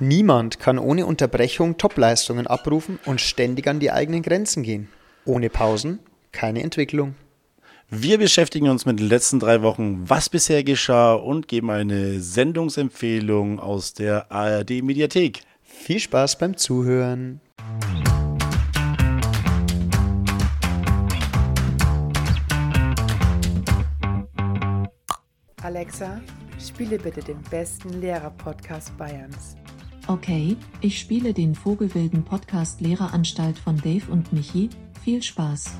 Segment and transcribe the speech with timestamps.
[0.00, 4.88] Niemand kann ohne Unterbrechung Topleistungen abrufen und ständig an die eigenen Grenzen gehen.
[5.24, 6.00] Ohne Pausen
[6.32, 7.14] keine Entwicklung.
[7.90, 13.60] Wir beschäftigen uns mit den letzten drei Wochen, was bisher geschah und geben eine Sendungsempfehlung
[13.60, 15.42] aus der ARD Mediathek.
[15.62, 17.40] Viel Spaß beim Zuhören.
[25.62, 26.20] Alexa,
[26.58, 29.56] spiele bitte den besten Lehrer-Podcast Bayerns.
[30.06, 34.68] Okay, ich spiele den Vogelwilden Podcast Lehreranstalt von Dave und Michi.
[35.02, 35.72] Viel Spaß.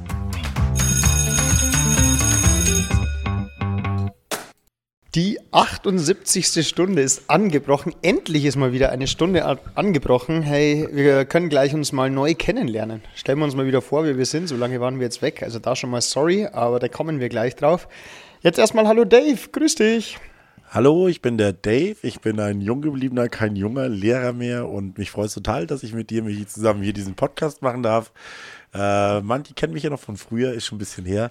[5.14, 6.66] Die 78.
[6.66, 7.94] Stunde ist angebrochen.
[8.00, 10.40] Endlich ist mal wieder eine Stunde angebrochen.
[10.40, 13.02] Hey, wir können gleich uns mal neu kennenlernen.
[13.14, 14.48] Stellen wir uns mal wieder vor, wie wir sind.
[14.48, 15.42] So lange waren wir jetzt weg.
[15.42, 17.88] Also da schon mal sorry, aber da kommen wir gleich drauf.
[18.40, 20.18] Jetzt erstmal Hallo Dave, grüß dich.
[20.74, 21.98] Hallo, ich bin der Dave.
[22.02, 25.84] Ich bin ein jung gebliebener, kein junger Lehrer mehr und mich freut es total, dass
[25.84, 28.10] ich mit dir mich zusammen hier diesen Podcast machen darf.
[28.74, 31.30] Äh, manche kennen mich ja noch von früher, ist schon ein bisschen her.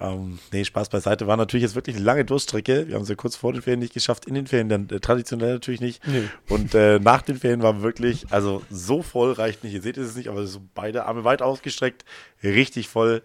[0.00, 1.26] Ähm, nee, Spaß beiseite.
[1.26, 2.88] War natürlich jetzt wirklich eine lange Durststrecke.
[2.88, 4.98] Wir haben es ja kurz vor den Ferien nicht geschafft, in den Ferien dann äh,
[5.00, 6.06] traditionell natürlich nicht.
[6.06, 6.28] Nee.
[6.48, 9.74] Und äh, nach den Ferien war wirklich, also so voll reicht nicht.
[9.74, 12.04] Ihr seht es nicht, aber so beide Arme weit ausgestreckt,
[12.42, 13.22] richtig voll.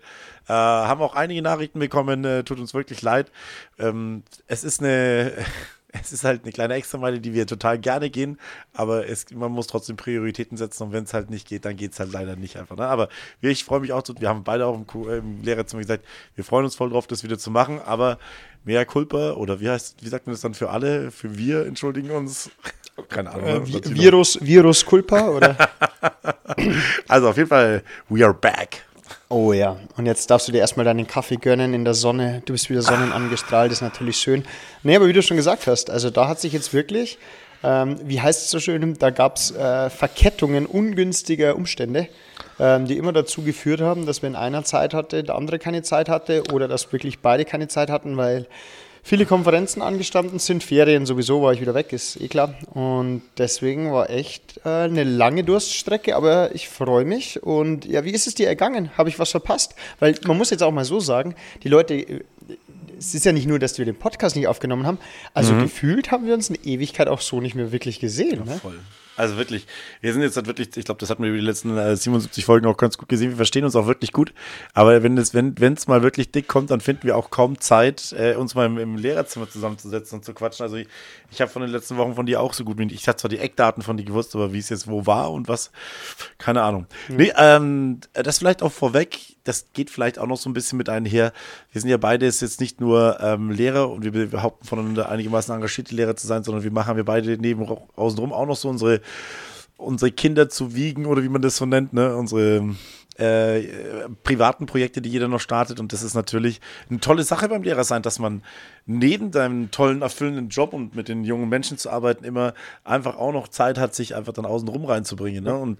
[0.48, 3.32] Äh, haben auch einige Nachrichten bekommen, äh, tut uns wirklich leid.
[3.80, 5.32] Ähm, es ist eine
[6.02, 8.40] es ist halt eine kleine Extrameile, die wir total gerne gehen,
[8.74, 11.94] aber es, man muss trotzdem Prioritäten setzen und wenn es halt nicht geht, dann geht
[11.94, 12.78] es halt leider nicht einfach.
[12.78, 12.86] Ne?
[12.86, 13.10] Aber
[13.42, 16.76] ich freue mich auch, wir haben beide auch im, im Lehrerzimmer gesagt, wir freuen uns
[16.76, 18.20] voll drauf, das wieder zu machen, aber
[18.64, 21.12] mehr Culpa oder wie heißt, wie sagt man das dann für alle?
[21.12, 22.50] Für wir entschuldigen uns.
[23.10, 23.66] Keine Ahnung.
[23.66, 23.96] Äh?
[23.96, 25.58] Virus, Virus Culpa oder?
[27.08, 28.86] also auf jeden Fall, we are back.
[29.28, 32.44] Oh ja, und jetzt darfst du dir erstmal deinen Kaffee gönnen in der Sonne.
[32.45, 34.45] Du bist wieder sonnenangestrahlt, ist natürlich schön.
[34.84, 37.17] Nee, aber wie du schon gesagt hast, also da hat sich jetzt wirklich,
[37.64, 42.08] ähm, wie heißt es so schön, da gab es äh, Verkettungen ungünstiger Umstände,
[42.59, 46.08] ähm, die immer dazu geführt haben, dass wenn einer Zeit hatte, der andere keine Zeit
[46.08, 48.45] hatte oder dass wirklich beide keine Zeit hatten, weil
[49.05, 50.64] viele Konferenzen angestanden sind.
[50.64, 52.55] Ferien sowieso war ich wieder weg, ist eh klar.
[52.73, 57.42] Und deswegen war echt äh, eine lange Durststrecke, aber ich freue mich.
[57.43, 58.98] Und ja, wie ist es dir ergangen?
[58.98, 59.76] Habe ich was verpasst?
[59.99, 62.23] Weil man muss jetzt auch mal so sagen, die Leute, äh,
[62.98, 64.98] es ist ja nicht nur, dass wir den Podcast nicht aufgenommen haben,
[65.36, 65.64] also mhm.
[65.64, 68.39] gefühlt haben wir uns eine Ewigkeit auch so nicht mehr wirklich gesehen.
[68.45, 68.60] Ja, ne?
[68.60, 68.80] voll.
[69.17, 69.65] Also wirklich,
[70.02, 72.45] wir sind jetzt halt wirklich, ich glaube, das hatten wir über die letzten äh, 77
[72.45, 73.30] Folgen auch ganz gut gesehen.
[73.30, 74.33] Wir verstehen uns auch wirklich gut.
[74.73, 78.14] Aber wenn es wenn es mal wirklich dick kommt, dann finden wir auch kaum Zeit,
[78.17, 80.64] äh, uns mal im, im, Lehrerzimmer zusammenzusetzen und zu quatschen.
[80.64, 80.87] Also ich,
[81.31, 83.39] ich habe von den letzten Wochen von dir auch so gut, ich hatte zwar die
[83.39, 85.71] Eckdaten von dir gewusst, aber wie es jetzt wo war und was,
[86.37, 86.87] keine Ahnung.
[87.08, 87.15] Mhm.
[87.15, 90.89] Nee, ähm, das vielleicht auch vorweg das geht vielleicht auch noch so ein bisschen mit
[90.89, 91.32] einher.
[91.72, 95.95] Wir sind ja beide jetzt nicht nur ähm, Lehrer und wir behaupten voneinander einigermaßen engagierte
[95.95, 99.02] Lehrer zu sein, sondern wir machen wir beide neben außenrum auch noch so unsere,
[99.78, 102.16] unsere Kinder zu wiegen oder wie man das so nennt, ne?
[102.17, 102.76] Unsere
[103.17, 105.80] äh, privaten Projekte, die jeder noch startet.
[105.80, 106.59] Und das ist natürlich
[106.89, 108.43] eine tolle Sache beim Lehrer sein, dass man
[108.86, 113.31] neben deinem tollen, erfüllenden Job und mit den jungen Menschen zu arbeiten, immer einfach auch
[113.31, 115.43] noch Zeit hat, sich einfach dann außen rum reinzubringen.
[115.43, 115.55] Ne?
[115.55, 115.80] Und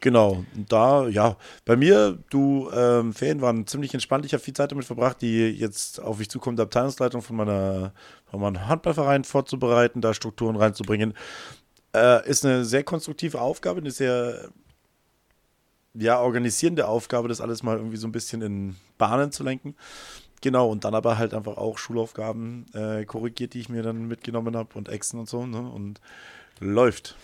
[0.00, 4.26] genau, da, ja, bei mir, du, ähm, Ferien waren ziemlich entspannt.
[4.26, 7.92] Ich habe viel Zeit damit verbracht, die jetzt auf mich zukommt, Abteilungsleitung von meiner,
[8.30, 11.14] von meinem Handballverein vorzubereiten, da Strukturen reinzubringen.
[11.94, 14.50] Äh, ist eine sehr konstruktive Aufgabe, eine sehr
[15.94, 19.74] ja, organisierende Aufgabe, das alles mal irgendwie so ein bisschen in Bahnen zu lenken.
[20.40, 24.56] Genau, und dann aber halt einfach auch Schulaufgaben äh, korrigiert, die ich mir dann mitgenommen
[24.56, 25.60] habe und Exen und so, ne?
[25.60, 26.00] Und
[26.58, 27.16] läuft.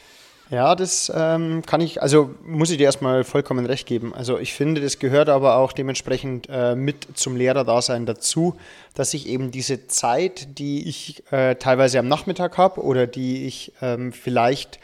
[0.50, 4.14] Ja, das ähm, kann ich, also muss ich dir erstmal vollkommen recht geben.
[4.14, 8.56] Also ich finde, das gehört aber auch dementsprechend äh, mit zum Lehrerdasein dazu,
[8.94, 13.72] dass ich eben diese Zeit, die ich äh, teilweise am Nachmittag habe oder die ich
[13.82, 14.78] ähm, vielleicht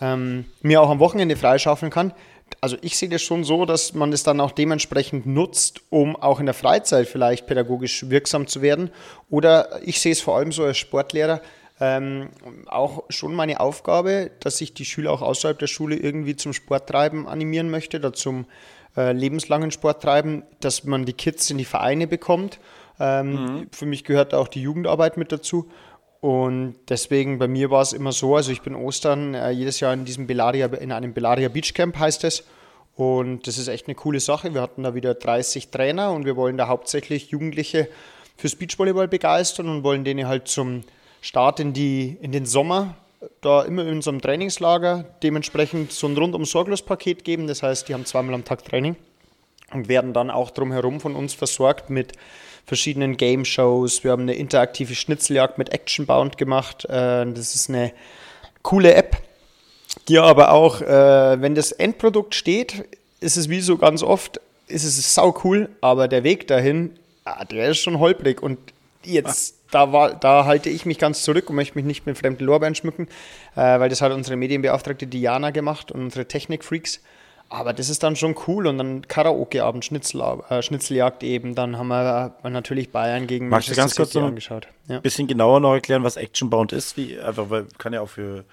[0.00, 2.12] ähm, mir auch am Wochenende freischaufeln kann,
[2.60, 6.40] also ich sehe das schon so, dass man es dann auch dementsprechend nutzt, um auch
[6.40, 8.90] in der Freizeit vielleicht pädagogisch wirksam zu werden.
[9.28, 11.42] Oder ich sehe es vor allem so als Sportlehrer,
[11.80, 12.30] ähm,
[12.66, 17.26] auch schon meine Aufgabe, dass ich die Schüler auch außerhalb der Schule irgendwie zum Sporttreiben
[17.26, 18.46] animieren möchte oder zum
[18.96, 22.60] äh, lebenslangen Sporttreiben, dass man die Kids in die Vereine bekommt.
[23.00, 23.66] Ähm, mhm.
[23.72, 25.68] Für mich gehört auch die Jugendarbeit mit dazu.
[26.24, 29.92] Und deswegen bei mir war es immer so, also ich bin Ostern äh, jedes Jahr
[29.92, 32.44] in diesem Belaria, in einem Belaria Beach Camp heißt es.
[32.96, 34.54] Und das ist echt eine coole Sache.
[34.54, 37.88] Wir hatten da wieder 30 Trainer und wir wollen da hauptsächlich Jugendliche
[38.38, 40.84] fürs Beachvolleyball begeistern und wollen denen halt zum
[41.20, 42.94] Start in, die, in den Sommer
[43.42, 47.48] da immer in unserem Trainingslager dementsprechend so ein rundum sorglos Paket geben.
[47.48, 48.96] Das heißt, die haben zweimal am Tag Training
[49.74, 52.14] und werden dann auch drumherum von uns versorgt mit
[52.66, 54.04] verschiedenen Game Shows.
[54.04, 56.84] Wir haben eine interaktive Schnitzeljagd mit Actionbound gemacht.
[56.86, 57.92] Äh, das ist eine
[58.62, 59.16] coole App.
[60.08, 62.84] Ja, aber auch, äh, wenn das Endprodukt steht,
[63.20, 66.90] ist es wie so ganz oft, ist es sau cool, aber der Weg dahin,
[67.24, 68.42] ah, der ist schon holprig.
[68.42, 68.58] Und
[69.04, 72.44] jetzt, da, war, da halte ich mich ganz zurück und möchte mich nicht mit fremden
[72.44, 73.08] Lorbeeren schmücken,
[73.56, 77.00] äh, weil das hat unsere Medienbeauftragte Diana gemacht und unsere Technikfreaks.
[77.48, 81.54] Aber das ist dann schon cool und dann Karaoke-Abend, Schnitzel, äh, Schnitzeljagd eben.
[81.54, 84.68] Dann haben wir äh, natürlich Bayern gegen Magst du ganz kurz City noch angeschaut.
[84.88, 84.96] Ja.
[84.96, 86.96] ein bisschen genauer noch erklären, was Actionbound ist?
[86.96, 88.44] Wie, einfach, weil kann ja auch für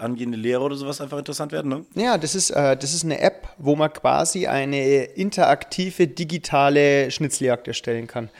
[0.00, 1.84] angehende Lehrer oder sowas einfach interessant werden, ne?
[1.94, 7.68] Ja, das ist, äh, das ist eine App, wo man quasi eine interaktive digitale Schnitzeljagd
[7.68, 8.30] erstellen kann.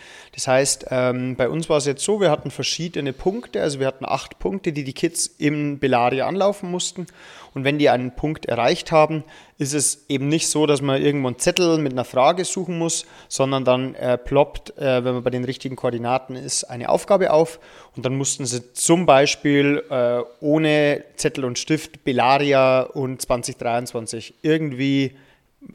[0.40, 3.86] Das heißt, ähm, bei uns war es jetzt so, wir hatten verschiedene Punkte, also wir
[3.86, 7.08] hatten acht Punkte, die die Kids im Belaria anlaufen mussten.
[7.52, 9.22] Und wenn die einen Punkt erreicht haben,
[9.58, 13.04] ist es eben nicht so, dass man irgendwo einen Zettel mit einer Frage suchen muss,
[13.28, 17.60] sondern dann äh, ploppt, äh, wenn man bei den richtigen Koordinaten ist, eine Aufgabe auf.
[17.94, 25.18] Und dann mussten sie zum Beispiel äh, ohne Zettel und Stift Belaria und 2023 irgendwie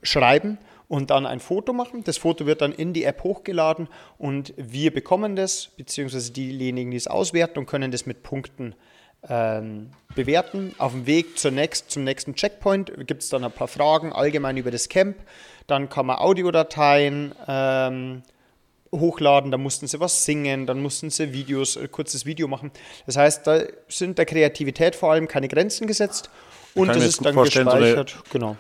[0.01, 2.03] schreiben und dann ein Foto machen.
[2.03, 3.87] Das Foto wird dann in die App hochgeladen
[4.17, 8.75] und wir bekommen das, beziehungsweise diejenigen, die es auswerten und können das mit Punkten
[9.27, 10.73] ähm, bewerten.
[10.77, 14.57] Auf dem Weg zur nächst, zum nächsten Checkpoint gibt es dann ein paar Fragen allgemein
[14.57, 15.17] über das Camp.
[15.67, 18.21] Dann kann man Audiodateien ähm,
[18.91, 22.71] hochladen, da mussten sie was singen, dann mussten sie Videos, ein kurzes Video machen.
[23.05, 26.29] Das heißt, da sind der Kreativität vor allem keine Grenzen gesetzt
[26.75, 28.17] und das ist dann vorstellen, so gespeichert.
[28.29, 28.57] genau.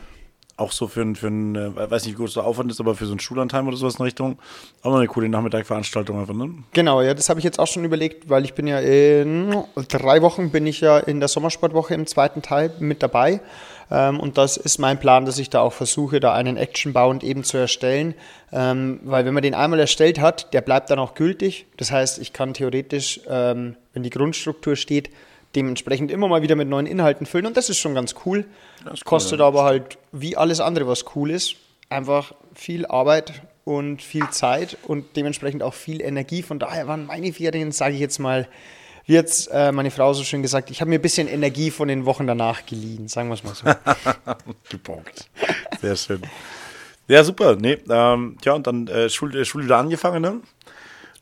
[0.57, 2.95] Auch so für ein, für ein äh, weiß nicht, wie groß der Aufwand ist, aber
[2.95, 4.39] für so ein Schullandheim oder sowas in Richtung.
[4.83, 6.49] Auch mal eine coole Nachmittagveranstaltung einfach, ne?
[6.71, 9.53] Genau, ja, das habe ich jetzt auch schon überlegt, weil ich bin ja in
[9.89, 13.41] drei Wochen bin ich ja in der Sommersportwoche im zweiten Teil mit dabei.
[13.91, 17.43] Ähm, und das ist mein Plan, dass ich da auch versuche, da einen Actionbound eben
[17.43, 18.15] zu erstellen.
[18.51, 21.67] Ähm, weil wenn man den einmal erstellt hat, der bleibt dann auch gültig.
[21.77, 25.09] Das heißt, ich kann theoretisch, ähm, wenn die Grundstruktur steht,
[25.55, 27.45] dementsprechend immer mal wieder mit neuen Inhalten füllen.
[27.45, 28.45] Und das ist schon ganz cool.
[29.05, 31.55] Kostet aber halt, wie alles andere, was cool ist,
[31.89, 36.43] einfach viel Arbeit und viel Zeit und dementsprechend auch viel Energie.
[36.43, 38.47] Von daher waren meine Ferien, sage ich jetzt mal,
[39.05, 41.87] wie jetzt äh, meine Frau so schön gesagt, ich habe mir ein bisschen Energie von
[41.87, 43.65] den Wochen danach geliehen, sagen wir es mal so.
[44.69, 45.29] Gepunkt.
[45.81, 46.21] Sehr schön.
[47.07, 47.55] Ja, super.
[47.55, 50.41] Nee, ähm, ja, und dann äh, Schule, Schule wieder angefangen, ne?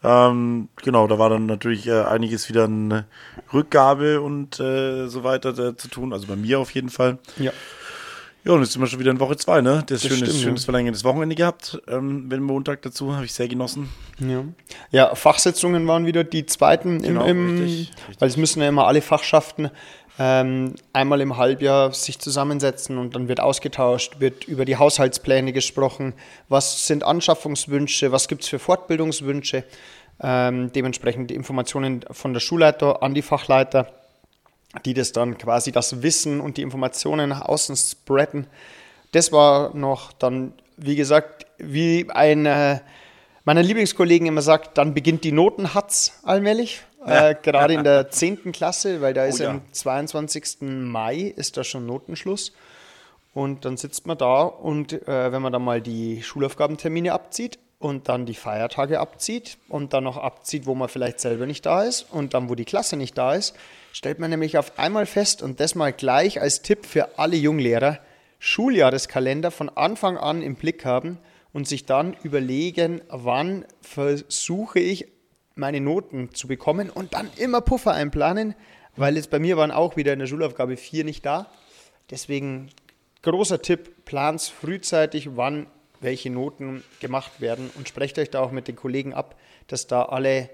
[0.03, 3.05] Ähm, genau, da war dann natürlich äh, einiges wieder eine
[3.53, 6.13] Rückgabe und äh, so weiter äh, zu tun.
[6.13, 7.19] Also bei mir auf jeden Fall.
[7.37, 7.51] ja.
[8.45, 9.83] Ja, und jetzt sind wir schon wieder in Woche zwei, ne?
[9.87, 11.81] Das, Das schönes, stimmt, schönes verlängertes Wochenende gehabt.
[11.87, 13.89] Ähm, mit dem Montag dazu habe ich sehr genossen.
[14.19, 14.43] Ja.
[14.91, 18.19] ja, Fachsitzungen waren wieder die zweiten Genau, im, im richtig, richtig.
[18.19, 19.69] weil es müssen ja immer alle Fachschaften
[20.19, 26.13] ähm, einmal im Halbjahr sich zusammensetzen und dann wird ausgetauscht, wird über die Haushaltspläne gesprochen,
[26.49, 29.63] was sind Anschaffungswünsche, was gibt es für Fortbildungswünsche,
[30.21, 33.91] ähm, dementsprechend die Informationen von der Schulleiter an die Fachleiter,
[34.85, 38.47] die das dann quasi das Wissen und die Informationen nach außen spreaden.
[39.11, 42.81] Das war noch dann, wie gesagt, wie ein
[43.45, 46.81] meiner Lieblingskollegen immer sagt, dann beginnt die Notenhatz allmählich.
[47.05, 48.51] Äh, gerade in der 10.
[48.51, 49.49] Klasse, weil da ist ja.
[49.49, 50.61] am 22.
[50.61, 52.53] Mai ist da schon Notenschluss.
[53.33, 58.07] Und dann sitzt man da und äh, wenn man dann mal die Schulaufgabentermine abzieht und
[58.07, 62.03] dann die Feiertage abzieht und dann noch abzieht, wo man vielleicht selber nicht da ist
[62.11, 63.55] und dann, wo die Klasse nicht da ist,
[63.91, 67.99] stellt man nämlich auf einmal fest und das mal gleich als Tipp für alle Junglehrer,
[68.37, 71.17] Schuljahreskalender von Anfang an im Blick haben
[71.53, 75.07] und sich dann überlegen, wann versuche ich
[75.55, 78.55] meine Noten zu bekommen und dann immer Puffer einplanen,
[78.95, 81.47] weil jetzt bei mir waren auch wieder in der Schulaufgabe 4 nicht da.
[82.09, 82.69] Deswegen
[83.21, 85.67] großer Tipp, plans frühzeitig, wann
[86.01, 90.03] welche Noten gemacht werden und sprecht euch da auch mit den Kollegen ab, dass da
[90.03, 90.49] alle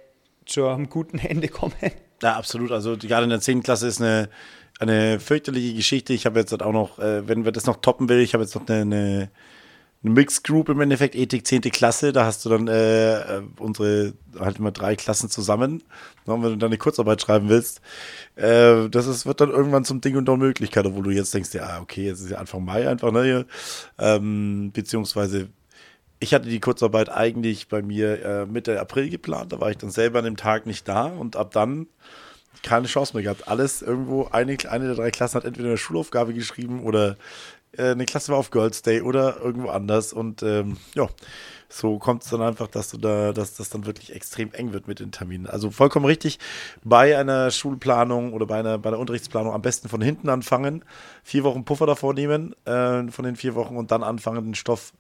[0.46, 1.74] zu einem guten Ende kommen.
[2.22, 2.72] Ja, absolut.
[2.72, 3.64] Also gerade in der 10.
[3.64, 4.30] Klasse ist eine,
[4.80, 6.14] eine fürchterliche Geschichte.
[6.14, 8.56] Ich habe jetzt auch noch, äh, wenn wir das noch toppen will, ich habe jetzt
[8.56, 9.32] noch eine, eine,
[10.02, 11.62] eine Mixed Group im Endeffekt, Ethik 10.
[11.64, 12.14] Klasse.
[12.14, 15.84] Da hast du dann äh, äh, unsere halt immer drei Klassen zusammen.
[16.26, 17.82] Und wenn du dann eine Kurzarbeit schreiben willst,
[18.36, 21.54] äh, das ist, wird dann irgendwann zum Ding und der Unmöglichkeit, obwohl du jetzt denkst,
[21.54, 23.46] ja, okay, jetzt ist ja Anfang Mai einfach, ne?
[23.98, 25.50] Ähm, beziehungsweise
[26.20, 29.52] ich hatte die Kurzarbeit eigentlich bei mir äh, Mitte April geplant.
[29.52, 31.88] Da war ich dann selber an dem Tag nicht da und ab dann
[32.64, 33.48] keine Chance mehr gehabt.
[33.48, 37.18] Alles irgendwo, eine, eine der drei Klassen hat entweder eine Schulaufgabe geschrieben oder
[37.78, 40.14] eine Klasse war auf Girls Day oder irgendwo anders.
[40.14, 41.08] Und ähm, ja,
[41.70, 44.88] so kommt es dann einfach, dass du da, dass das dann wirklich extrem eng wird
[44.88, 45.46] mit den Terminen.
[45.46, 46.40] Also vollkommen richtig,
[46.84, 50.84] bei einer Schulplanung oder bei einer, bei einer Unterrichtsplanung am besten von hinten anfangen,
[51.24, 54.94] vier Wochen Puffer davor nehmen äh, von den vier Wochen und dann anfangen, den Stoff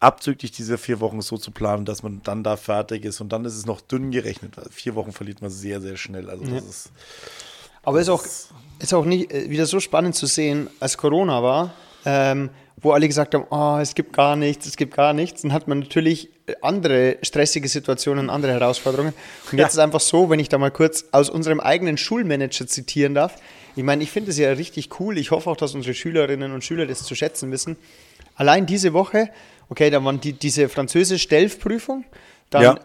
[0.00, 3.44] abzüglich dieser vier Wochen so zu planen, dass man dann da fertig ist und dann
[3.44, 4.54] ist es noch dünn gerechnet.
[4.70, 6.30] Vier Wochen verliert man sehr, sehr schnell.
[6.30, 6.92] Also das ist
[7.82, 8.24] Aber ist auch,
[8.78, 11.74] ist auch nicht äh, wieder so spannend zu sehen, als Corona war,
[12.04, 12.50] ähm,
[12.80, 15.66] wo alle gesagt haben, oh, es gibt gar nichts, es gibt gar nichts, dann hat
[15.66, 16.30] man natürlich
[16.62, 19.12] andere stressige Situationen, andere Herausforderungen.
[19.50, 19.80] Und jetzt Ja.
[19.82, 23.34] ist einfach so, wenn ich da mal kurz aus unserem eigenen Schulmanager zitieren darf.
[23.76, 25.18] Ich meine, ich finde es ja richtig cool.
[25.18, 27.76] Ich hoffe auch, dass unsere Schülerinnen und Schüler das zu schätzen wissen.
[28.36, 29.28] Allein diese Woche,
[29.68, 32.04] okay, da waren die, diese französische Stelf-Prüfung,
[32.50, 32.78] dann Ja.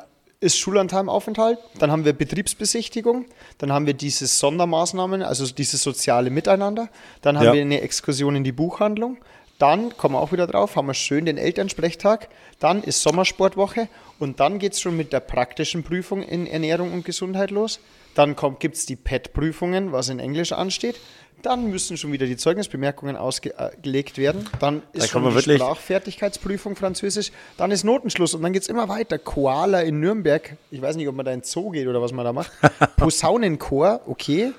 [0.43, 3.25] Ist Schullandheimaufenthalt, dann haben wir Betriebsbesichtigung,
[3.57, 6.89] dann haben wir diese Sondermaßnahmen, also dieses soziale Miteinander,
[7.21, 7.53] dann haben Ja.
[7.53, 9.17] wir eine Exkursion in die Buchhandlung,
[9.59, 12.27] dann kommen wir auch wieder drauf, haben wir schön den Elternsprechtag,
[12.59, 13.87] dann ist Sommersportwoche
[14.19, 17.79] und dann geht es schon mit der praktischen Prüfung in Ernährung und Gesundheit los.
[18.15, 20.99] Dann gibt es die PET-Prüfungen, was in Englisch ansteht.
[21.43, 24.49] Dann müssen schon wieder die Zeugnisbemerkungen ausgelegt werden.
[24.59, 27.31] Dann ist Da schon die wirklich- Sprachfertigkeitsprüfung Französisch.
[27.57, 29.17] Dann ist Notenschluss und dann geht es immer weiter.
[29.19, 30.55] Koala in Nürnberg.
[30.71, 32.49] Ich weiß nicht, ob man da in den Zoo geht oder was man da macht.
[32.97, 34.53] Posaunenchor, okay.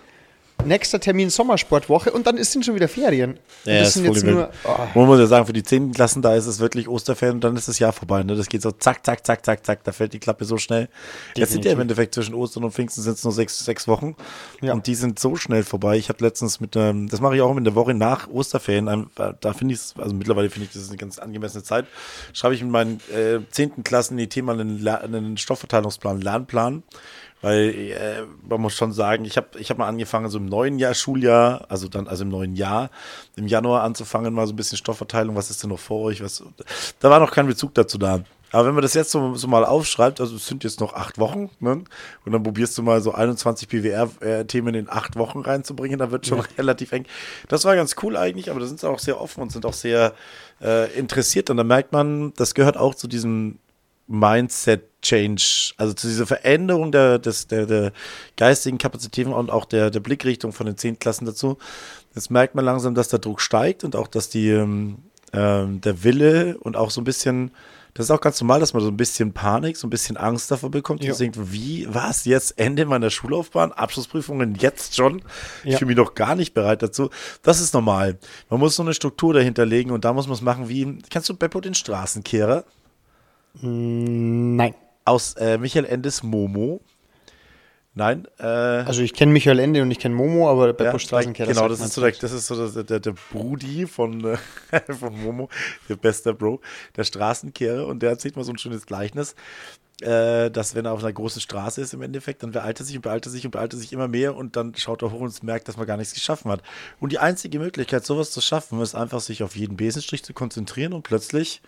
[0.64, 3.38] Nächster Termin Sommersportwoche und dann ist- sind schon wieder Ferien.
[3.64, 4.50] Ja, das sind jetzt nur.
[4.64, 5.92] Oh, Man muss ja sagen, für die 10.
[5.92, 8.23] Klassen, da ist es wirklich Osterferien und dann ist das Jahr vorbei.
[8.23, 8.34] Ne?
[8.34, 9.84] Das geht so zack, zack, zack, zack, zack.
[9.84, 10.88] Da fällt die Klappe so schnell.
[11.37, 14.16] Jetzt sind ja im Endeffekt zwischen Ostern und Pfingsten sind es nur sechs, sechs Wochen.
[14.62, 14.73] Ja.
[14.73, 15.99] Und die sind so schnell vorbei.
[15.99, 18.88] Ich habe letztens mit, ähm, das mache ich auch in der Woche nach Osterferien.
[18.88, 21.84] ähm, Da finde ich es, also mittlerweile finde ich, das ist eine ganz angemessene Zeit.
[22.32, 23.84] Schreibe ich mit meinen äh, 10.
[23.84, 26.84] Klassen die Thema einen, einen Stoffverteilungsplan, Lernplan.
[27.44, 30.78] Weil äh, man muss schon sagen, ich habe ich hab mal angefangen, so im neuen
[30.78, 32.90] Jahr, Schuljahr, also dann, also im neuen Jahr,
[33.36, 36.22] im Januar anzufangen, mal so ein bisschen Stoffverteilung, was ist denn noch vor euch?
[36.22, 36.42] Was,
[37.00, 38.24] da war noch kein Bezug dazu da.
[38.50, 41.18] Aber wenn man das jetzt so, so mal aufschreibt, also es sind jetzt noch acht
[41.18, 41.82] Wochen, ne?
[42.24, 46.40] Und dann probierst du mal so 21 BWR-Themen in acht Wochen reinzubringen, dann wird schon
[46.56, 47.04] relativ eng.
[47.48, 49.74] Das war ganz cool eigentlich, aber da sind sie auch sehr offen und sind auch
[49.74, 50.14] sehr
[50.62, 51.50] äh, interessiert.
[51.50, 53.58] Und da merkt man, das gehört auch zu diesem
[54.06, 57.92] Mindset-Change, also zu dieser Veränderung der, des, der, der
[58.37, 61.58] geistigen Kapazitäten und auch der, der Blickrichtung von den zehn Klassen dazu.
[62.14, 64.99] Jetzt merkt man langsam, dass der Druck steigt und auch, dass die, ähm,
[65.32, 67.50] ähm, der Wille und auch so ein bisschen,
[67.94, 70.50] das ist auch ganz normal, dass man so ein bisschen Panik, so ein bisschen Angst
[70.50, 71.12] davor bekommt Ja.
[71.12, 75.23] und denkt, wie, was, jetzt Ende meiner Schullaufbahn, Abschlussprüfungen jetzt schon?
[75.64, 75.78] Ich Ja.
[75.78, 77.11] fühle mich doch gar nicht bereit dazu.
[77.42, 78.18] Das ist normal.
[78.49, 81.28] Man muss so eine Struktur dahinter legen und da muss man es machen wie, kennst
[81.28, 82.64] du Beppo den Straßenkehrer?
[83.61, 84.75] Nein.
[85.04, 86.80] Aus äh, Michael Endes Momo.
[87.96, 91.49] Nein, äh, Also ich kenne Michael Ende und ich kenne Momo, aber Beppo ja, Straßenkehrer.
[91.49, 94.25] Genau, sagt das man ist so, der, das ist so der, der, der Brudi von,
[94.25, 95.49] äh, von Momo,
[95.88, 96.61] der beste Bro,
[96.96, 97.87] der Straßenkehrer.
[97.87, 99.37] Und der erzählt mal so ein schönes Gleichnis,
[100.00, 102.96] äh, dass wenn er auf einer großen Straße ist im Endeffekt, dann beeilt er sich
[102.96, 105.20] und beeilt er sich und beeilt er sich immer mehr und dann schaut er hoch
[105.20, 106.62] und merkt, dass man gar nichts geschaffen hat.
[106.99, 110.94] Und die einzige Möglichkeit, sowas zu schaffen, ist einfach, sich auf jeden Besenstrich zu konzentrieren
[110.94, 111.62] und plötzlich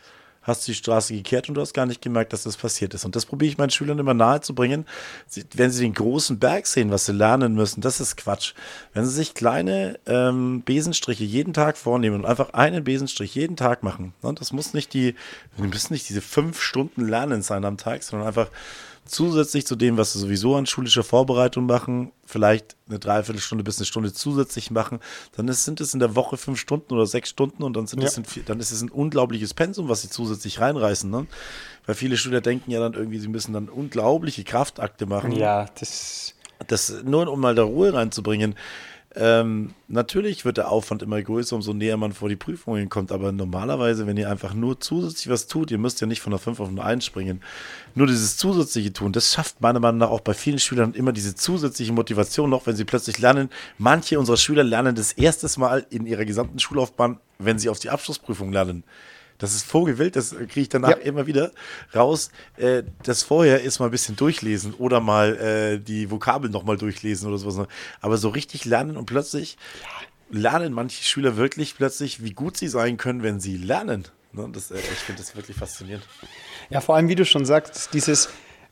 [0.46, 3.04] hast die Straße gekehrt und du hast gar nicht gemerkt, dass das passiert ist.
[3.04, 4.86] Und das probiere ich meinen Schülern immer nahezubringen.
[5.26, 8.54] Sie, wenn sie den großen Berg sehen, was sie lernen müssen, das ist Quatsch.
[8.94, 13.82] Wenn sie sich kleine ähm, Besenstriche jeden Tag vornehmen und einfach einen Besenstrich jeden Tag
[13.82, 15.14] machen, ne, das muss nicht die,
[15.56, 18.50] müssen nicht diese fünf Stunden Lernen sein am Tag, sondern einfach
[19.06, 23.86] zusätzlich zu dem, was sie sowieso an schulischer Vorbereitung machen, vielleicht eine Dreiviertelstunde bis eine
[23.86, 25.00] Stunde zusätzlich machen,
[25.36, 28.00] dann ist, sind es in der Woche fünf Stunden oder sechs Stunden und dann, sind
[28.02, 28.08] Ja.
[28.08, 31.10] es in dann ist es ein unglaubliches Pensum, was sie zusätzlich reinreißen.
[31.10, 31.26] Ne?
[31.86, 36.34] Weil viele Schüler denken ja dann irgendwie, sie müssen dann unglaubliche Kraftakte machen Ja, das.
[36.66, 38.54] das nur um mal da Ruhe reinzubringen.
[39.18, 43.10] Ähm, natürlich wird der Aufwand immer größer, umso näher man vor die Prüfungen kommt.
[43.10, 46.38] Aber normalerweise, wenn ihr einfach nur zusätzlich was tut, ihr müsst ja nicht von der
[46.38, 47.40] 5 auf eine 1 springen.
[47.94, 51.34] Nur dieses zusätzliche tun, das schafft meiner Meinung nach auch bei vielen Schülern immer diese
[51.34, 53.48] zusätzliche Motivation noch, wenn sie plötzlich lernen.
[53.78, 57.88] Manche unserer Schüler lernen das erstes Mal in ihrer gesamten Schullaufbahn, wenn sie auf die
[57.88, 58.84] Abschlussprüfung lernen.
[59.38, 60.96] Das ist vogelwild, das kriege ich danach Ja.
[60.96, 61.52] immer wieder
[61.94, 62.30] raus.
[62.56, 67.28] Äh, das vorher ist mal ein bisschen durchlesen oder mal äh, die Vokabeln nochmal durchlesen
[67.28, 67.66] oder sowas.
[68.00, 69.56] Aber so richtig lernen und plötzlich
[70.30, 74.08] lernen manche Schüler wirklich plötzlich, wie gut sie sein können, wenn sie lernen.
[74.32, 74.48] Ne?
[74.52, 76.04] Das, äh, ich finde das wirklich faszinierend.
[76.70, 78.28] Ja, vor allem, wie du schon sagst, dieses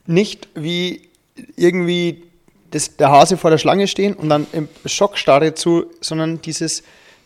[0.06, 1.08] nicht wie
[1.56, 2.24] irgendwie
[2.70, 6.82] das, der Hase vor der Schlange stehen und dann im Schockstarre zu, sondern dieses,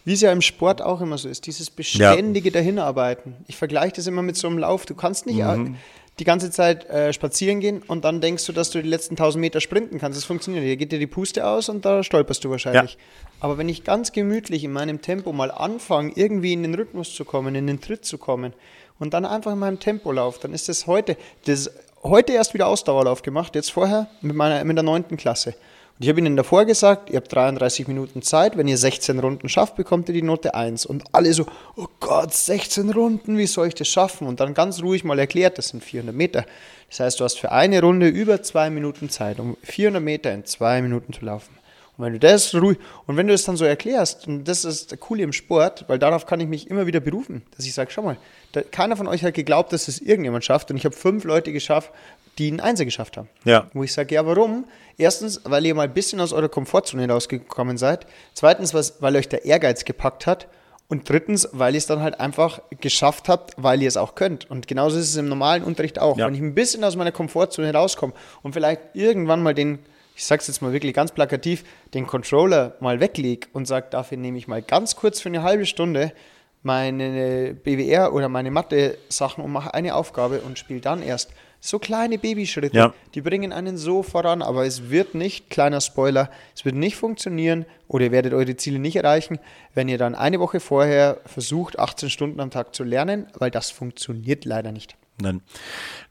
[0.08, 3.36] wie es ja im Sport auch immer so ist, dieses beständige Dahinarbeiten.
[3.46, 4.86] Ich vergleiche das immer mit so einem Lauf.
[4.86, 5.76] Du kannst nicht Mhm.
[6.18, 9.38] die ganze Zeit äh, spazieren gehen und dann denkst du, dass du die letzten 1000
[9.38, 10.16] Meter sprinten kannst.
[10.16, 10.70] Das funktioniert nicht.
[10.70, 12.96] Hier geht dir die Puste aus und da stolperst du wahrscheinlich.
[13.38, 17.26] Aber wenn ich ganz gemütlich in meinem Tempo mal anfange, irgendwie in den Rhythmus zu
[17.26, 18.54] kommen, in den Tritt zu kommen
[18.98, 21.70] und dann einfach in meinem Tempo laufe, dann ist das heute, das
[22.02, 25.54] heute erst wieder Ausdauerlauf gemacht, jetzt vorher mit meiner mit der neunten Klasse.
[25.98, 29.48] Und ich habe Ihnen davor gesagt, ihr habt 33 Minuten Zeit, wenn ihr 16 Runden
[29.48, 30.86] schafft, bekommt ihr die Note 1.
[30.86, 34.28] Und alle so, oh Gott, 16 Runden, wie soll ich das schaffen?
[34.28, 36.44] Und dann ganz ruhig mal erklärt, das sind 400 Meter.
[36.88, 40.44] Das heißt, du hast für eine Runde über zwei Minuten Zeit, um 400 Meter in
[40.44, 41.58] zwei Minuten zu laufen.
[41.98, 44.92] Und wenn du das ruhig, und wenn du das dann so erklärst, und das ist
[44.92, 47.90] der Coole im Sport, weil darauf kann ich mich immer wieder berufen, dass ich sage,
[47.90, 48.16] schau mal,
[48.52, 50.70] da, keiner von euch hat geglaubt, dass es irgendjemand schafft.
[50.70, 51.90] Und ich habe fünf Leute geschafft,
[52.38, 53.28] die einen Einser geschafft haben.
[53.44, 53.66] Ja.
[53.74, 54.64] Wo ich sage, ja, warum?
[54.96, 58.06] Erstens, weil ihr mal ein bisschen aus eurer Komfortzone rausgekommen seid.
[58.32, 60.46] Zweitens, was, weil euch der Ehrgeiz gepackt hat.
[60.88, 64.48] Und drittens, weil ihr es dann halt einfach geschafft habt, weil ihr es auch könnt.
[64.48, 66.16] Und genauso ist es im normalen Unterricht auch.
[66.16, 66.26] Ja.
[66.26, 69.80] Wenn ich ein bisschen aus meiner Komfortzone rauskomme und vielleicht irgendwann mal den,
[70.18, 71.62] ich sag's jetzt mal wirklich ganz plakativ,
[71.94, 75.64] den Controller mal weglege und sage, dafür nehme ich mal ganz kurz für eine halbe
[75.64, 76.12] Stunde
[76.64, 81.30] meine BWR oder meine Mathe-Sachen und mache eine Aufgabe und spiele dann erst.
[81.60, 82.94] So kleine Babyschritte, Ja.
[83.14, 87.64] die bringen einen so voran, aber es wird nicht, kleiner Spoiler, es wird nicht funktionieren
[87.88, 89.38] oder ihr werdet eure Ziele nicht erreichen,
[89.74, 93.70] wenn ihr dann eine Woche vorher versucht, 18 Stunden am Tag zu lernen, weil das
[93.72, 94.96] funktioniert leider nicht.
[95.20, 95.42] Nein.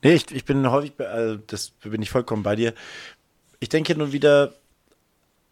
[0.03, 2.73] Nee, ich, ich bin häufig, äh, das bin ich vollkommen bei dir.
[3.59, 4.53] Ich denke nun wieder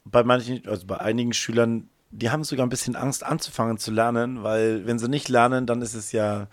[0.03, 4.43] bei manchen, also bei einigen Schülern, die haben sogar ein bisschen Angst anzufangen zu lernen,
[4.43, 6.47] weil wenn sie nicht lernen, dann ist es ja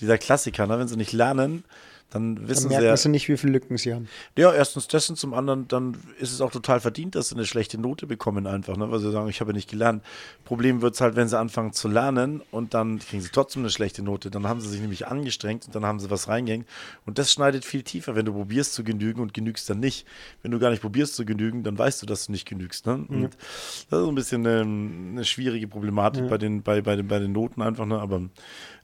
[0.00, 0.78] dieser Klassiker, ne?
[0.78, 1.64] wenn sie nicht lernen,
[2.10, 4.08] dann Dann wissen sie merken ja, sie nicht, wie viele Lücken sie haben.
[4.36, 7.46] ja, erstens das und zum anderen, dann ist es auch total verdient, dass sie eine
[7.46, 8.90] schlechte Note bekommen einfach, ne?
[8.90, 10.02] weil sie sagen, ich habe ja nicht gelernt.
[10.44, 13.70] Problem wird es halt, wenn sie anfangen zu lernen und dann kriegen sie trotzdem eine
[13.70, 14.30] schlechte Note.
[14.30, 16.66] Dann haben sie sich nämlich angestrengt und dann haben sie was reingehängt.
[17.06, 20.06] Und das schneidet viel tiefer, wenn du probierst zu genügen und genügst dann nicht.
[20.42, 22.86] Wenn du gar nicht probierst zu genügen, dann weißt du, dass du nicht genügst.
[22.86, 23.04] Ne?
[23.08, 27.08] Und das ist so ein bisschen eine, eine schwierige Problematik bei, den, bei, bei, den,
[27.08, 27.86] bei den Noten einfach.
[27.86, 27.98] Ne?
[27.98, 28.22] Aber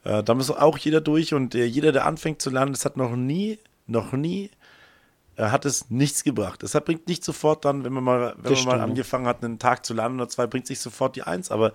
[0.05, 2.97] äh, da muss auch jeder durch und äh, jeder, der anfängt zu lernen, das hat
[2.97, 4.51] noch nie, noch nie
[5.37, 6.63] äh, hat es nichts gebracht.
[6.63, 9.43] Es hat, bringt nicht sofort dann, wenn man mal, wenn Das man mal angefangen hat,
[9.43, 11.73] einen Tag zu lernen oder zwei, bringt sich sofort die Eins, aber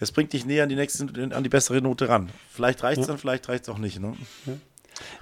[0.00, 2.30] es bringt dich näher an die nächste, an die bessere Note ran.
[2.50, 4.00] Vielleicht reicht es dann, vielleicht reicht es auch nicht.
[4.00, 4.14] Ne?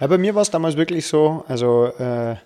[0.01, 2.37] Ja, bei mir war es damals wirklich so, also, äh,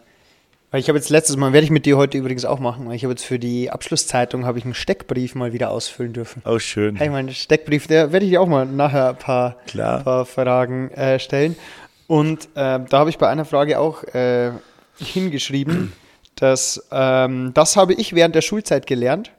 [0.71, 2.95] weil ich habe jetzt letztes Mal, werde ich mit dir heute übrigens auch machen, weil
[2.95, 6.43] ich habe jetzt für die Abschlusszeitung, habe ich einen Steckbrief mal wieder ausfüllen dürfen.
[6.45, 6.97] Oh, schön.
[6.97, 10.05] Hey, mein Steckbrief, der werde ich dir auch mal nachher ein paar, Klar.
[10.05, 11.57] paar Fragen äh, stellen.
[12.07, 14.53] Und äh, da habe ich bei einer Frage auch äh,
[14.99, 15.93] hingeschrieben,
[16.37, 19.33] dass ähm, das habe ich während der Schulzeit gelernt.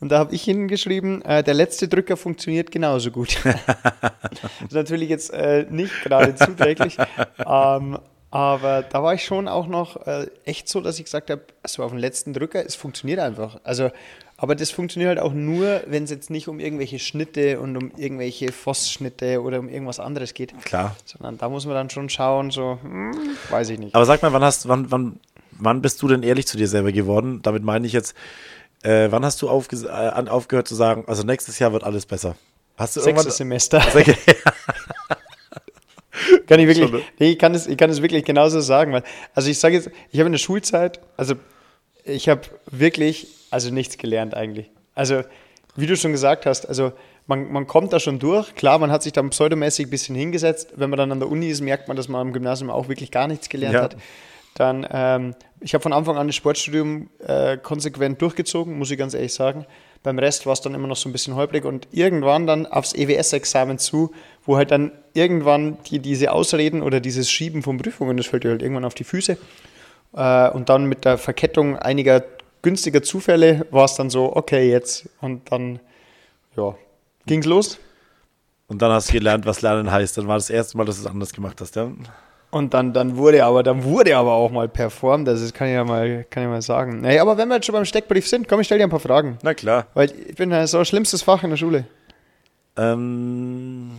[0.00, 3.36] Und da habe ich hingeschrieben, äh, der letzte Drücker funktioniert genauso gut.
[3.44, 6.96] das ist natürlich jetzt äh, nicht gerade zuträglich.
[7.46, 7.98] ähm,
[8.30, 11.82] aber da war ich schon auch noch äh, echt so, dass ich gesagt habe, also
[11.82, 13.58] auf den letzten Drücker, es funktioniert einfach.
[13.64, 13.90] Also,
[14.36, 17.90] aber das funktioniert halt auch nur, wenn es jetzt nicht um irgendwelche Schnitte und um
[17.96, 20.54] irgendwelche Voss-Schnitte oder um irgendwas anderes geht.
[20.64, 20.94] Klar.
[21.06, 23.12] Sondern da muss man dann schon schauen, so, hm,
[23.50, 23.94] weiß ich nicht.
[23.94, 25.20] Aber sag mal, wann hast, wann, wann,
[25.52, 27.40] wann bist du denn ehrlich zu dir selber geworden?
[27.42, 28.14] Damit meine ich jetzt,
[28.82, 32.36] äh, wann hast du aufge äh, aufgehört zu sagen, also nächstes Jahr wird alles besser?
[32.76, 33.58] Hast du Sechstes irgendwann.
[33.58, 33.82] Semester.
[36.46, 37.00] kann ich wirklich, ne?
[37.18, 39.02] nee, ich kann es, ich kann es wirklich genauso sagen, weil,
[39.34, 41.34] also ich sage jetzt, ich habe in der Schulzeit, also
[42.04, 44.70] ich habe wirklich, also nichts gelernt eigentlich.
[44.94, 45.22] Also,
[45.76, 46.92] wie du schon gesagt hast, also
[47.26, 48.54] man, man kommt da schon durch.
[48.54, 50.72] Klar, man hat sich dann pseudomäßig ein bisschen hingesetzt.
[50.76, 53.10] Wenn man dann an der Uni ist, merkt man, dass man am Gymnasium auch wirklich
[53.10, 53.82] gar nichts gelernt Ja.
[53.82, 53.96] hat.
[54.54, 59.14] Dann, ähm, ich habe von Anfang an das Sportstudium äh, konsequent durchgezogen, muss ich ganz
[59.14, 59.66] ehrlich sagen.
[60.02, 62.94] Beim Rest war es dann immer noch so ein bisschen holprig und irgendwann dann aufs
[62.94, 64.12] EWS-Examen zu,
[64.44, 68.50] wo halt dann irgendwann die, diese Ausreden oder dieses Schieben von Prüfungen, das fällt dir
[68.50, 69.36] halt irgendwann auf die Füße.
[70.14, 72.24] Äh, und dann mit der Verkettung einiger
[72.62, 75.08] günstiger Zufälle war es dann so, okay, jetzt.
[75.20, 75.80] Und dann,
[76.56, 76.74] ja,
[77.26, 77.78] ging's los.
[78.68, 80.18] Und dann hast du gelernt, was Lernen heißt.
[80.18, 81.90] Dann war das erste Mal, dass du es anders gemacht hast, ja?
[82.50, 85.28] Und dann, dann wurde aber, dann wurde aber auch mal performt.
[85.28, 87.02] Das kann ich ja mal, kann ich mal sagen.
[87.02, 89.00] Nee, aber wenn wir jetzt schon beim Steckbrief sind, komm, ich stell dir ein paar
[89.00, 89.38] Fragen.
[89.42, 89.86] Na klar.
[89.94, 91.84] Weil ich bin ja so schlimmstes Fach in der Schule.
[92.76, 93.90] Ähm,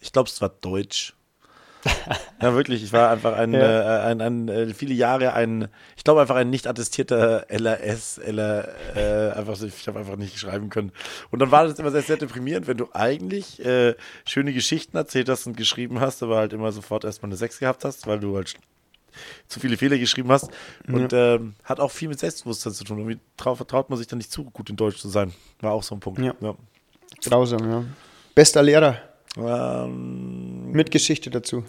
[0.00, 1.14] ich glaube, es war Deutsch.
[2.40, 2.82] ja, wirklich.
[2.84, 3.60] Ich war einfach ein, Ja.
[3.60, 8.68] äh, ein, ein, äh, viele Jahre ein, ich glaube einfach ein nicht attestierter LRS, LR,
[8.94, 10.92] äh, einfach, so- ich habe einfach nicht schreiben können.
[11.30, 15.28] Und dann war das immer sehr, sehr deprimierend, wenn du eigentlich äh, schöne Geschichten erzählt
[15.28, 18.36] hast und geschrieben hast, aber halt immer sofort erstmal eine 6 gehabt hast, weil du
[18.36, 18.54] halt
[19.48, 20.50] zu viele Fehler geschrieben hast.
[20.88, 22.98] Und ähm, hat auch viel mit Selbstbewusstsein zu tun.
[22.98, 25.34] Irgendwie trau vertraut man sich dann nicht zu gut in Deutsch zu sein.
[25.60, 26.20] War auch so ein Punkt.
[26.20, 26.32] Ja.
[26.40, 26.54] ja.
[27.24, 27.84] Grausam, ja.
[28.34, 28.96] Bester Lehrer.
[29.36, 31.64] Ähm, Mit Geschichte dazu.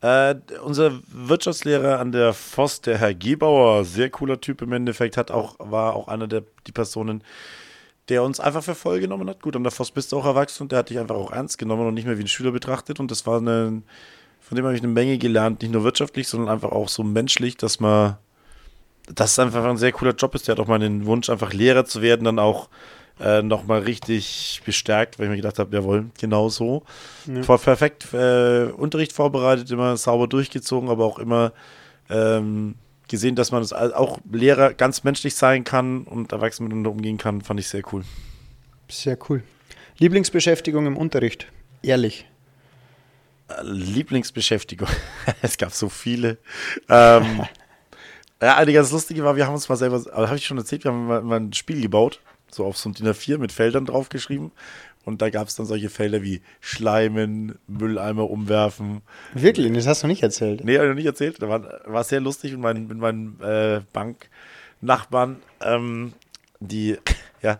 [0.00, 0.34] äh,
[0.64, 5.56] unser Wirtschaftslehrer an der Voss, der Herr Gebauer, sehr cooler Typ im Endeffekt, hat auch,
[5.58, 7.22] war auch einer der die Personen,
[8.08, 9.42] der uns einfach für voll genommen hat.
[9.42, 11.58] Gut, an der Voss bist du auch erwachsen und der hat dich einfach auch ernst
[11.58, 12.98] genommen und nicht mehr wie ein Schüler betrachtet.
[13.00, 13.82] Und das war eine,
[14.40, 17.56] von dem habe ich eine Menge gelernt, nicht nur wirtschaftlich, sondern einfach auch so menschlich,
[17.56, 18.16] dass man,
[19.06, 20.48] dass es einfach ein sehr cooler Job ist.
[20.48, 22.68] Der hat auch meinen Wunsch, einfach Lehrer zu werden, dann auch
[23.20, 26.82] äh, nochmal richtig bestärkt, weil ich mir gedacht habe, jawohl, genau so.
[27.42, 31.52] Vor perfekt äh, Unterricht vorbereitet, immer sauber durchgezogen, aber auch immer
[32.10, 32.74] ähm,
[33.08, 37.42] gesehen, dass man das auch Lehrer ganz menschlich sein kann und erwachsen miteinander umgehen kann,
[37.42, 38.04] fand ich sehr cool.
[38.90, 39.42] Sehr cool.
[39.98, 41.46] Lieblingsbeschäftigung im Unterricht?
[41.82, 42.26] Ehrlich.
[43.62, 44.88] Lieblingsbeschäftigung.
[45.42, 46.38] es gab so viele.
[46.88, 47.42] Ähm,
[48.42, 50.84] ja, eine ganz lustige war, wir haben uns mal selber, aber habe ich schon erzählt,
[50.84, 52.20] wir haben mal, mal ein Spiel gebaut,
[52.54, 54.52] so auf so ein DIN A4 mit Feldern draufgeschrieben.
[55.04, 59.02] Und da gab es dann solche Felder wie Schleimen, Mülleimer umwerfen.
[59.34, 59.72] Wirklich?
[59.72, 60.64] Das hast du nicht erzählt.
[60.64, 61.42] Nee, habe ich noch nicht erzählt.
[61.42, 65.38] Da war, war sehr lustig mit meinen, mit meinen äh, Banknachbarn.
[65.60, 66.12] Ähm,
[66.60, 66.98] die,
[67.42, 67.58] ja,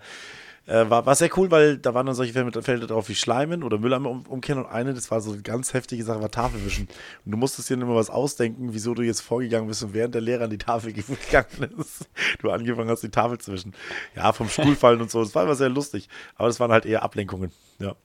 [0.67, 3.79] äh, war, war sehr cool, weil da waren dann solche Felder drauf wie Schleimen oder
[3.79, 6.89] Mülleimer um, umkehren und eine, das war so eine ganz heftige Sache, war Tafelwischen.
[7.25, 10.23] Und du musstest dir immer was ausdenken, wieso du jetzt vorgegangen bist und während der
[10.23, 12.09] Lehrer an die Tafel gegangen ist,
[12.41, 13.75] du angefangen hast, die Tafel zu wischen.
[14.15, 15.23] Ja, vom Stuhl fallen und so.
[15.23, 16.09] Das war immer sehr lustig.
[16.37, 17.51] Aber das waren halt eher Ablenkungen.
[17.79, 17.97] Ja.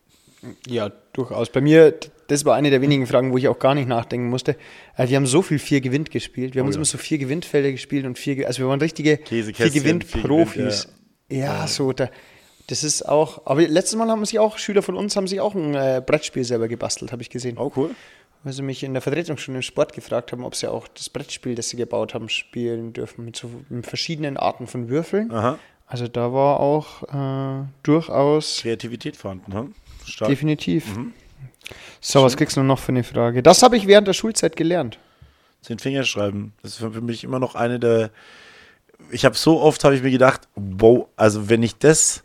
[0.67, 1.50] Ja, durchaus.
[1.50, 1.96] Bei mir,
[2.28, 4.56] das war eine der wenigen Fragen, wo ich auch gar nicht nachdenken musste.
[4.96, 6.54] Äh, Wir haben so viel vier gewinnt gespielt.
[6.54, 6.80] Wir haben Oh uns ja.
[6.80, 10.88] immer so vier Gewinntfelder gespielt und vier, also wir waren richtige vier Käsekästchen, Gewinnt-Profis.
[11.28, 12.10] Vier Ja, so, da,
[12.67, 15.56] das ist auch, aber letztes Mal haben sich auch, Schüler von uns haben sich auch
[15.56, 17.58] ein äh, Brettspiel selber gebastelt, habe ich gesehen.
[17.58, 17.91] Oh, cool.
[18.43, 21.10] Weil sie mich in der Vertretung schon im Sport gefragt haben, ob sie auch das
[21.10, 25.32] Brettspiel, das sie gebaut haben, spielen dürfen mit so mit verschiedenen Arten von Würfeln.
[25.32, 25.58] Aha.
[25.88, 29.73] Also da war auch äh, durchaus Kreativität vorhanden, hm?
[30.06, 30.30] Stark.
[30.30, 30.86] definitiv.
[32.01, 33.41] So, was kriegst du noch für eine Frage?
[33.41, 34.99] Das habe ich während der Schulzeit gelernt.
[35.62, 36.53] Zehn Finger schreiben.
[36.62, 38.12] Das ist für mich immer noch eine der.
[39.12, 42.23] Ich habe so oft, habe ich mir gedacht, wow, also wenn ich das.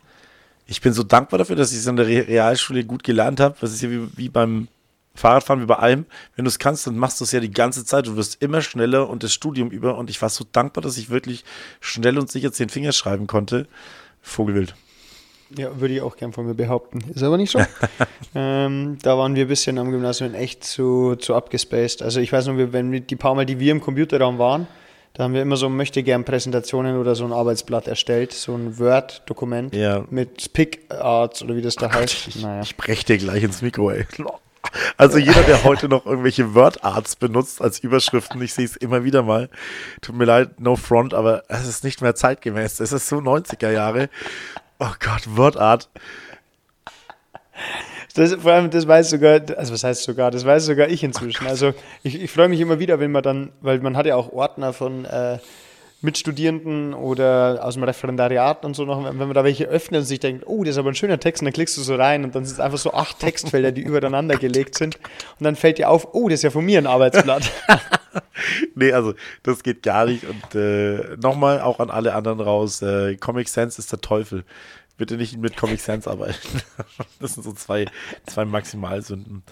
[0.65, 3.55] Ich bin so dankbar dafür, dass ich es in der Re- Realschule gut gelernt habe.
[3.59, 4.67] Das ist ja wie, wie beim
[5.15, 6.05] Fahrradfahren, wie bei allem.
[6.35, 8.07] Wenn du es kannst, dann machst du es ja die ganze Zeit.
[8.07, 9.97] Du wirst immer schneller und das Studium über.
[9.97, 11.43] Und ich war so dankbar, dass ich wirklich
[11.81, 13.67] schnell und sicher zehn Finger schreiben konnte.
[14.21, 14.73] Vogelwild.
[15.55, 17.03] Ja, würde ich auch gern von mir behaupten.
[17.13, 17.59] Ist aber nicht so.
[18.35, 22.01] ähm, da waren wir ein bisschen am Gymnasium echt zu, zu abgespaced.
[22.01, 24.65] Also ich weiß noch, wenn wir die paar Mal, die wir im Computerraum waren,
[25.13, 28.79] da haben wir immer so möchte gern Präsentationen oder so ein Arbeitsblatt erstellt, so ein
[28.79, 30.05] Word-Dokument Ja.
[30.09, 32.37] mit Pick-Arts oder wie das da heißt.
[32.41, 32.61] Naja.
[32.63, 34.05] Ich brech dir gleich ins Mikro, ey.
[34.97, 39.21] Also jeder, der heute noch irgendwelche Word-Arts benutzt als Überschriften, ich sehe es immer wieder
[39.21, 39.49] mal.
[40.01, 42.79] Tut mir leid, no front, aber es ist nicht mehr zeitgemäß.
[42.79, 44.09] Es ist so 90er Jahre.
[44.79, 45.89] Oh Gott, Word-Art.
[48.15, 51.47] Das, vor allem, das weiß sogar, also was heißt sogar, das weiß sogar ich inzwischen.
[51.47, 51.73] Also
[52.03, 54.71] ich, ich freue mich immer wieder, wenn man dann, weil man hat ja auch Ordner
[54.71, 55.39] von äh,
[56.03, 60.19] Mitstudierenden oder aus dem Referendariat und so noch, wenn man da welche öffnet und sich
[60.19, 62.35] denkt, oh, das ist aber ein schöner Text, und dann klickst du so rein und
[62.35, 64.97] dann sind es einfach so acht Textfelder, die übereinander gelegt sind
[65.39, 67.49] und dann fällt dir auf, oh, das ist ja von mir ein Arbeitsblatt.
[68.75, 70.23] Nee, also das geht gar nicht.
[70.25, 74.43] Und äh, nochmal auch an alle anderen raus, äh, Comic Sans ist der Teufel.
[74.97, 76.35] Bitte nicht mit Comic Sans arbeiten.
[77.19, 77.85] Das sind so zwei,
[78.27, 79.43] zwei Maximalsünden.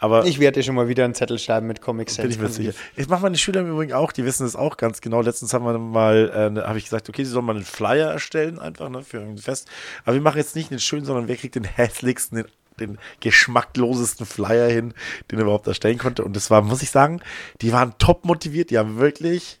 [0.00, 2.28] Aber Ich werde dir schon mal wieder einen Zettel schreiben mit Comic Bin Sans.
[2.34, 2.72] ich mir sicher.
[2.96, 5.20] Ich mache meine Schüler im Übrigen auch, die wissen es auch ganz genau.
[5.20, 8.10] Letztens haben wir mal, äh, ne- habe ich gesagt, okay, sie sollen mal einen Flyer
[8.12, 9.68] erstellen, einfach ne, für ein Fest.
[10.04, 12.46] Aber wir machen jetzt nicht den schönen, sondern wer kriegt den hässlichsten, den,
[12.78, 14.94] den geschmacklosesten Flyer hin,
[15.30, 16.22] den er überhaupt erstellen konnte.
[16.24, 17.20] Und das war, muss ich sagen,
[17.60, 19.58] die waren top motiviert, die haben wirklich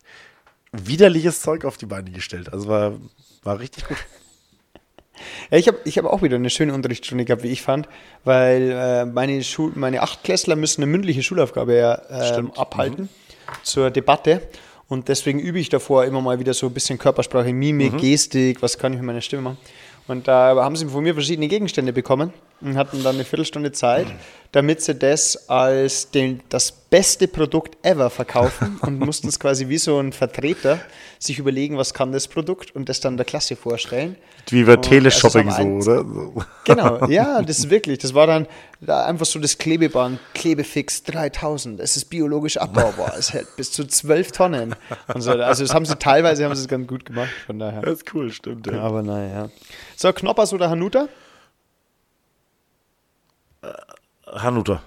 [0.72, 2.52] widerliches Zeug auf die Beine gestellt.
[2.52, 2.92] Also war,
[3.42, 3.96] war richtig gut.
[5.50, 7.88] Ja, ich habe ich hab auch wieder eine schöne Unterrichtsstunde gehabt, wie ich fand,
[8.24, 9.42] weil äh, meine,
[9.74, 12.00] meine Achtklässler müssen eine mündliche Schulaufgabe ja,
[12.36, 13.08] ähm, abhalten
[13.62, 14.42] zur Debatte.
[14.88, 18.78] Und deswegen übe ich davor immer mal wieder so ein bisschen Körpersprache, Mimik, Gestik, was
[18.78, 19.58] kann ich mit meiner Stimme machen.
[20.06, 24.06] Und da haben sie von mir verschiedene Gegenstände bekommen und hatten dann eine Viertelstunde Zeit,
[24.52, 29.78] damit sie das als den, das beste Produkt ever verkaufen und mussten es quasi wie
[29.78, 30.80] so ein Vertreter
[31.18, 34.16] sich überlegen, was kann das Produkt und das dann der Klasse vorstellen.
[34.50, 36.46] Wie bei Teleshopping also es so, oder?
[36.64, 37.98] Genau, ja, das ist wirklich.
[37.98, 38.46] Das war dann
[38.80, 41.80] da einfach so das Klebeband, Klebefix 3000.
[41.80, 43.12] Es ist biologisch abbaubar.
[43.18, 44.74] Es hält bis zu 12 Tonnen.
[45.12, 45.32] Und so.
[45.32, 47.28] Also, das haben sie teilweise haben sie es ganz gut gemacht.
[47.46, 47.82] Von daher.
[47.82, 48.66] Das ist cool, stimmt.
[48.66, 48.80] Ja.
[48.80, 49.50] Aber naja.
[49.96, 51.08] So, Knoppers oder Hanuta?
[54.26, 54.82] Hanuta.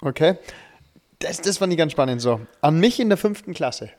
[0.00, 0.36] Okay.
[1.18, 2.20] Das, das fand ich ganz spannend.
[2.20, 3.90] So, an mich in der fünften Klasse.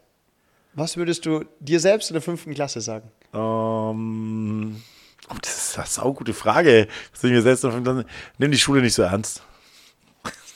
[0.73, 3.09] Was würdest du dir selbst in der fünften Klasse sagen?
[3.33, 4.81] Ähm,
[5.29, 6.87] oh, das ist eine saugute Frage.
[7.11, 8.05] Was ich mir selbst noch dann,
[8.37, 9.41] nimm die Schule nicht so ernst.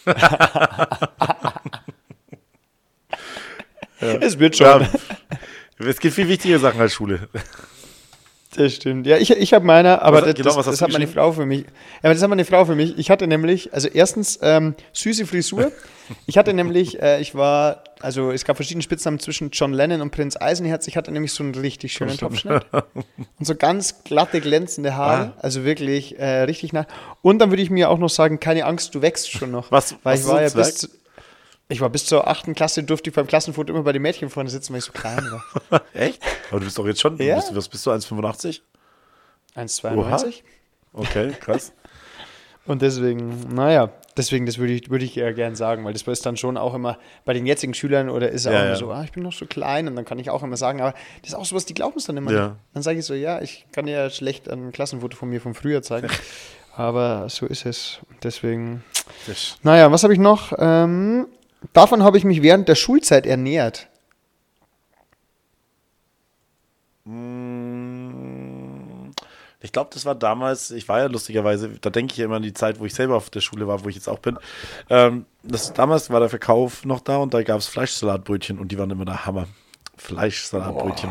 [4.01, 4.81] Es wird schon.
[4.81, 4.89] Ja,
[5.79, 7.27] es gibt viel wichtigere Sachen als Schule.
[8.55, 9.05] Das stimmt.
[9.05, 11.07] Ja, ich, ich habe meiner, aber Was- das, genau, das, das hat meine?
[11.07, 11.61] Frau für mich.
[11.61, 11.65] Ja,
[12.03, 12.97] aber das hat meine Frau für mich.
[12.97, 15.71] Ich hatte nämlich, also erstens ähm, süße Frisur.
[16.25, 20.09] Ich hatte nämlich, äh, ich war, also es gab verschiedene Spitznamen zwischen John Lennon und
[20.09, 20.87] Prinz Eisenherz.
[20.87, 25.33] Ich hatte nämlich so einen richtig schönen Topfschnitt und so ganz glatte, glänzende Haare.
[25.37, 25.39] Ah.
[25.39, 26.87] Also wirklich äh, richtig nah.
[27.21, 29.71] Und dann würde ich mir auch noch sagen, keine Angst, du wächst schon noch.
[29.71, 30.87] Was- Weil was ich war ja bis zu,
[31.71, 34.49] Ich war bis zur achten Klasse, durfte ich beim Klassenfoto immer bei den Mädchen vorne
[34.49, 35.23] sitzen, weil ich so klein
[35.69, 35.81] war.
[35.93, 36.19] Echt?
[36.49, 37.35] Aber du bist doch jetzt schon, Ja.
[37.35, 38.61] du bist, was bist du, 1,85?
[39.55, 40.41] 1,92.
[40.93, 41.71] Okay, krass.
[42.65, 46.25] Und deswegen, naja, deswegen, das würde ich, würde ich ja gern sagen, weil das ist
[46.25, 48.75] dann schon auch immer bei den jetzigen Schülern oder ist Ja, auch immer ja.
[48.75, 50.93] so, ah, ich bin noch so klein und dann kann ich auch immer sagen, aber
[51.21, 52.31] das ist auch sowas, die glauben es dann immer.
[52.31, 52.55] Ja.
[52.73, 55.81] Dann sage ich so, ja, ich kann ja schlecht ein Klassenfoto von mir von früher
[55.81, 56.09] zeigen,
[56.75, 57.99] aber so ist es.
[58.21, 58.83] Deswegen,
[59.63, 60.53] naja, was habe ich noch?
[60.59, 61.27] Ähm,
[61.73, 63.87] davon habe ich mich während der Schulzeit ernährt.
[69.61, 72.43] Ich glaube, das war damals, ich war ja lustigerweise, da denke ich ja immer an
[72.43, 74.37] die Zeit, wo ich selber auf der Schule war, wo ich jetzt auch bin.
[74.89, 78.77] Ähm, das, damals war der Verkauf noch da und da gab es Fleischsalatbrötchen und die
[78.77, 79.47] waren immer der Hammer.
[79.97, 81.09] Fleischsalatbrötchen.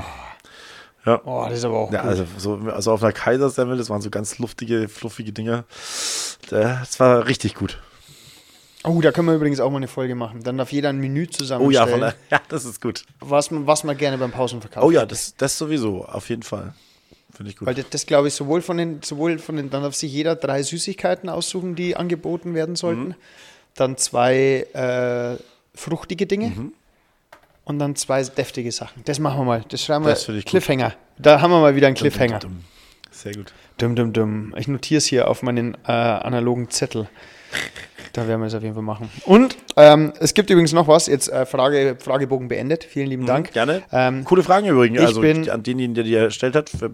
[1.05, 1.21] Ja.
[1.25, 2.11] Oh, das ist aber auch Ja, gut.
[2.11, 5.65] also, so, also auf einer Kaisersemmel, das waren so ganz luftige, fluffige Dinger.
[6.49, 7.79] Das war richtig gut.
[8.85, 10.43] Oh, da können wir übrigens auch mal eine Folge machen.
[10.45, 13.05] Dann darf jeder ein Menü Oh zusammenstellen, ja, von der, ja, das ist gut.
[13.21, 16.75] was, man, was man gerne beim Pausenverkauf Oh ja, das, das sowieso, auf jeden Fall.
[17.35, 17.67] Finde ich gut.
[17.67, 20.37] Weil das, das glaube ich, sowohl von den, sowohl von den, dann darf sich jeder
[20.37, 23.09] drei Süßigkeiten aussuchen, die angeboten werden sollten.
[23.09, 23.15] Mhm.
[23.75, 25.43] Dann zwei äh,
[25.75, 26.73] fruchtige Dinge Mhm.
[27.65, 29.03] und dann zwei deftige Sachen.
[29.05, 29.65] Das machen wir mal.
[29.69, 30.51] Das schreiben wir Das finde ich gut.
[30.51, 30.95] Cliffhanger.
[31.19, 32.39] Da haben wir mal wieder einen Cliffhanger.
[32.39, 33.13] Dumm, dumm, dumm.
[33.13, 33.53] Sehr gut.
[33.77, 34.55] Dumm, dumm, dumm.
[34.57, 37.09] Ich notiere es hier auf meinen äh, analogen Zettel.
[38.19, 39.09] Da werden wir es auf jeden Fall machen.
[39.25, 41.07] Und ähm, es gibt übrigens noch was.
[41.07, 42.85] Jetzt äh, Frage, Fragebogen beendet.
[42.85, 43.51] Vielen lieben Dank.
[43.51, 43.83] Mhm, Gerne.
[43.93, 45.01] Ähm, Coole Fragen übrigens.
[45.01, 46.69] Also bin- an denjenigen, der die erstellt hat.
[46.71, 46.91] Für,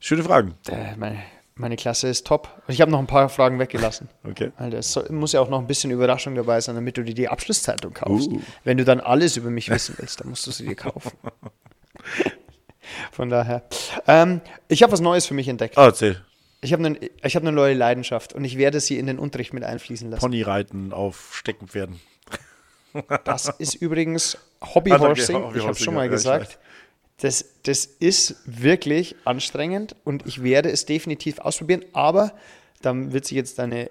[0.00, 0.54] schöne Fragen.
[0.68, 1.18] äh, meine,
[1.56, 2.48] meine Klasse ist top.
[2.68, 4.08] Ich habe noch ein paar Fragen weggelassen.
[4.28, 4.50] Okay.
[4.56, 7.14] Alter, es soll, muss ja auch noch ein bisschen Überraschung dabei sein, damit du dir
[7.14, 8.28] die Abschlusszeitung kaufst.
[8.30, 8.40] Uh.
[8.64, 11.12] Wenn du dann alles über mich wissen willst, dann musst du sie dir kaufen.
[13.12, 13.62] Von daher.
[14.06, 15.76] Ähm, ich habe was Neues für mich entdeckt.
[15.76, 16.20] Oh, erzähl.
[16.64, 19.64] Ich habe eine hab eine neue Leidenschaft und ich werde sie in den Unterricht mit
[19.64, 20.20] einfließen lassen.
[20.20, 22.00] Ponyreiten auf Steckenpferden.
[23.24, 25.24] Das ist übrigens Ah, danke, Hobbyhorsing.
[25.24, 26.58] Ich habe Hobbyhorsing, schon mal ja, gesagt.
[27.18, 32.32] Das, das ist wirklich anstrengend und ich werde es definitiv ausprobieren, aber
[32.82, 33.90] dann wird sich jetzt deine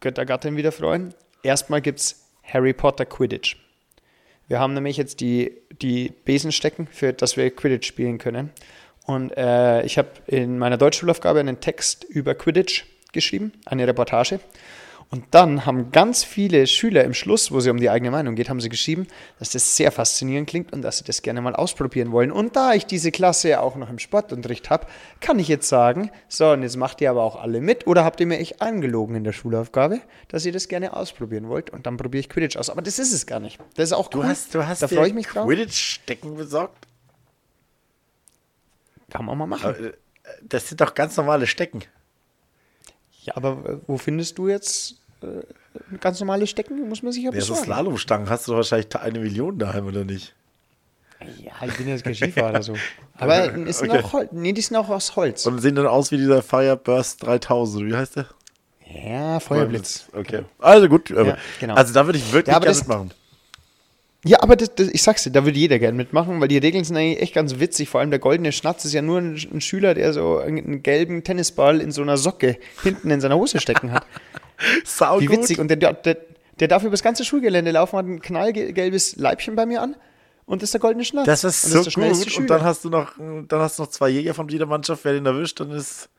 [0.00, 1.14] Göttergattin wieder freuen.
[1.42, 3.56] Erstmal gibt es Harry Potter Quidditch.
[4.46, 8.50] Wir haben nämlich jetzt die, die Besenstecken, für dass wir Quidditch spielen können.
[9.10, 14.40] Und äh, ich habe in meiner Deutschschulaufgabe einen Text über Quidditch geschrieben, eine Reportage.
[15.12, 18.48] Und dann haben ganz viele Schüler im Schluss, wo sie um die eigene Meinung geht,
[18.48, 19.08] haben sie geschrieben,
[19.40, 22.30] dass das sehr faszinierend klingt und dass sie das gerne mal ausprobieren wollen.
[22.30, 24.86] Und da ich diese Klasse ja auch noch im Sportunterricht habe,
[25.20, 28.20] kann ich jetzt sagen, so, und jetzt macht ihr aber auch alle mit oder habt
[28.20, 31.96] ihr mir echt angelogen in der Schulaufgabe, dass ihr das gerne ausprobieren wollt und dann
[31.96, 32.70] probiere ich Quidditch aus.
[32.70, 33.58] Aber das ist es gar nicht.
[33.74, 34.26] Das ist auch Du cool.
[34.28, 35.44] hast, du hast da freue ich mich drauf.
[35.48, 36.86] Quidditch-Stecken besorgt?
[39.10, 39.66] Kann man mal machen.
[39.66, 39.92] Aber, äh,
[40.42, 41.82] Das sind doch ganz normale Stecken.
[43.22, 45.26] Ja, aber äh, wo findest du jetzt äh,
[46.00, 46.88] ganz normale Stecken?
[46.88, 47.64] Muss man sich ja Ja, so besorgen.
[47.64, 50.34] Slalomstangen hast du doch wahrscheinlich eine Million daheim, oder nicht?
[51.44, 52.74] Ja, ich bin jetzt kein Skifahrer oder so.
[53.18, 54.02] Aber es sind Okay.
[54.02, 55.44] auch nee, die sind auch aus Holz.
[55.46, 57.86] Und sehen dann aus wie dieser Fireburst 3000.
[57.86, 58.26] Wie heißt der?
[58.90, 60.06] Ja, Feuerblitz.
[60.14, 60.44] Okay.
[60.58, 61.12] Also gut.
[61.12, 61.74] aber- genau.
[61.74, 63.10] Also da würde ich wirklich Ja, gerne das- mitmachen.
[64.24, 66.84] Ja, aber das, das, ich sag's dir, da würde jeder gern mitmachen, weil die Regeln
[66.84, 67.88] sind eigentlich echt ganz witzig.
[67.88, 71.24] Vor allem der goldene Schnatz ist ja nur ein, ein Schüler, der so einen gelben
[71.24, 74.04] Tennisball in so einer Socke hinten in seiner Hose stecken hat.
[74.84, 75.38] Sau Wie gut.
[75.38, 75.58] witzig.
[75.58, 76.16] Und der, der,
[76.58, 79.96] der darf über das ganze Schulgelände laufen, hat ein knallgelbes Leibchen bei mir an
[80.44, 81.24] und ist der goldene Schnatz.
[81.24, 82.38] Das ist und so der schnellste gut.
[82.40, 85.04] Und dann hast du noch, dann hast du noch zwei Jäger von jeder Mannschaft.
[85.04, 86.10] Wer den erwischt, dann ist.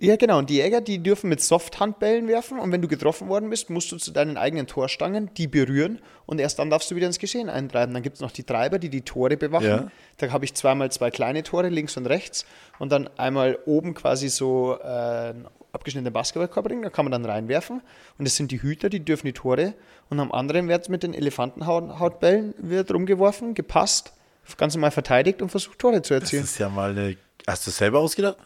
[0.00, 0.38] Ja, genau.
[0.38, 3.92] Und die Jäger, die dürfen mit Soft-Handbällen werfen und wenn du getroffen worden bist, musst
[3.92, 7.48] du zu deinen eigenen Torstangen die berühren und erst dann darfst du wieder ins Geschehen
[7.48, 7.94] eintreiben.
[7.94, 9.66] Dann gibt es noch die Treiber, die die Tore bewachen.
[9.66, 9.90] Ja.
[10.18, 12.44] Da habe ich zweimal zwei kleine Tore, links und rechts
[12.78, 17.24] und dann einmal oben quasi so äh, einen abgeschnittenen Basketballkorb bringen, da kann man dann
[17.24, 17.80] reinwerfen
[18.18, 19.74] und das sind die Hüter, die dürfen die Tore
[20.10, 24.12] und am anderen wird mit den Elefantenhautbällen wird rumgeworfen, gepasst,
[24.56, 26.44] ganz normal verteidigt und versucht Tore zu Das erzielen.
[26.44, 27.16] ist ja mal eine.
[27.46, 28.36] Hast du es selber ausgedacht?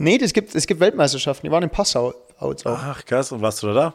[0.00, 2.54] Nee, das gibt, es gibt Weltmeisterschaften, die waren in Passau auch.
[2.64, 3.32] Ach, krass.
[3.32, 3.94] Und warst du da?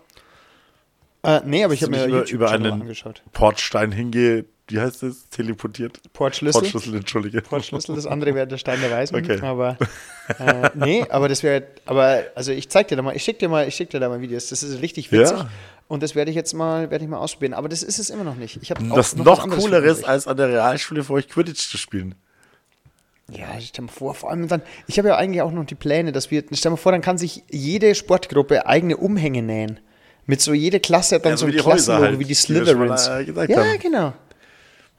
[1.24, 3.24] Äh, nee, aber ich habe mir über, über einen angeschaut.
[3.34, 4.46] Portstein hinge.
[4.68, 5.30] Wie heißt das?
[5.30, 6.00] Teleportiert?
[6.14, 6.62] Portschlüssel.
[6.62, 7.42] Portschlüssel, entschuldige.
[7.42, 9.16] Portschlüssel, das andere wäre der Stein der Weisen.
[9.16, 9.40] Okay.
[9.42, 9.78] Aber
[10.40, 13.50] äh, nee, aber das wäre, aber also ich zeig dir da mal, ich schick dir
[13.50, 14.50] mal, ich schick dir da mal Videos.
[14.50, 15.38] Das ist richtig witzig.
[15.40, 15.50] Ja.
[15.88, 17.54] Und das werde ich jetzt mal, werde ich mal ausprobieren.
[17.54, 18.60] Aber das ist es immer noch nicht.
[18.62, 21.80] Ich habe Das was noch anderes cooleres, als an der Realschule für euch Quidditch zu
[21.80, 22.14] spielen.
[23.32, 26.12] Ja, stell mal vor, vor allem dann, ich habe ja eigentlich auch noch die Pläne,
[26.12, 29.80] dass wir, stell mal vor, dann kann sich jede Sportgruppe eigene Umhänge nähen.
[30.28, 32.20] Mit so jede Klasse hat dann Ja, so so ein wie die Häuser Klassenlogo halt,
[32.20, 33.08] wie die Slytherins.
[33.08, 33.80] ja, haben.
[33.80, 34.14] genau.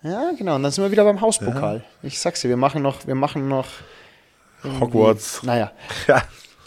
[0.02, 0.54] Ja, genau.
[0.56, 1.82] Und dann sind wir wieder beim Hauspokal.
[2.02, 3.66] Ich sag's dir, wir machen noch, wir machen noch
[4.80, 5.42] Hogwarts.
[5.42, 5.72] Naja,
[6.06, 6.22] Ja.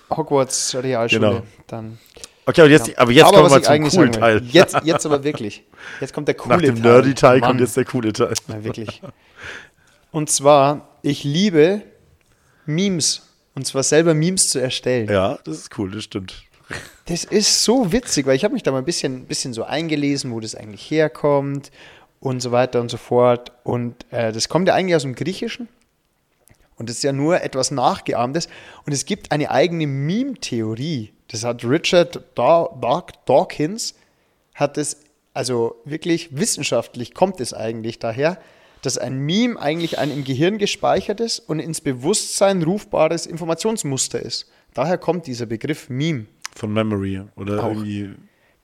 [0.09, 1.27] Hogwarts Realschule.
[1.29, 1.41] Genau.
[1.67, 1.97] Dann.
[2.45, 4.41] Okay, aber jetzt, aber jetzt Aber kommen wir ich zum coolen Teil.
[4.43, 5.63] Jetzt, jetzt aber wirklich.
[6.01, 6.91] Jetzt kommt der coole Nach dem Teil.
[6.93, 8.33] Nerdy-Teil kommt jetzt der coole Teil.
[8.47, 9.01] Ja, wirklich.
[10.11, 11.83] Und zwar, ich liebe
[12.65, 13.23] Memes.
[13.55, 15.09] Und zwar selber Memes zu erstellen.
[15.09, 16.43] Ja, das ist cool, das stimmt.
[17.05, 20.31] Das ist so witzig, weil ich habe mich da mal ein bisschen, bisschen so eingelesen,
[20.31, 21.71] wo das eigentlich herkommt
[22.19, 23.51] und so weiter und so fort.
[23.63, 25.67] Und äh, das kommt ja eigentlich aus dem Griechischen.
[26.75, 28.47] Und das ist ja nur etwas Nachgeahmtes.
[28.85, 31.11] Und es gibt eine eigene Meme-Theorie.
[31.27, 33.95] Das hat Richard Daw Daw Dawkins,
[34.55, 34.97] hat es,
[35.33, 38.39] also wirklich wissenschaftlich kommt es eigentlich daher,
[38.81, 44.49] dass ein Meme eigentlich ein im Gehirn gespeichertes und ins Bewusstsein rufbares Informationsmuster ist.
[44.73, 46.25] Daher kommt dieser Begriff Meme.
[46.55, 47.69] Von Memory oder Auch.
[47.69, 48.09] irgendwie.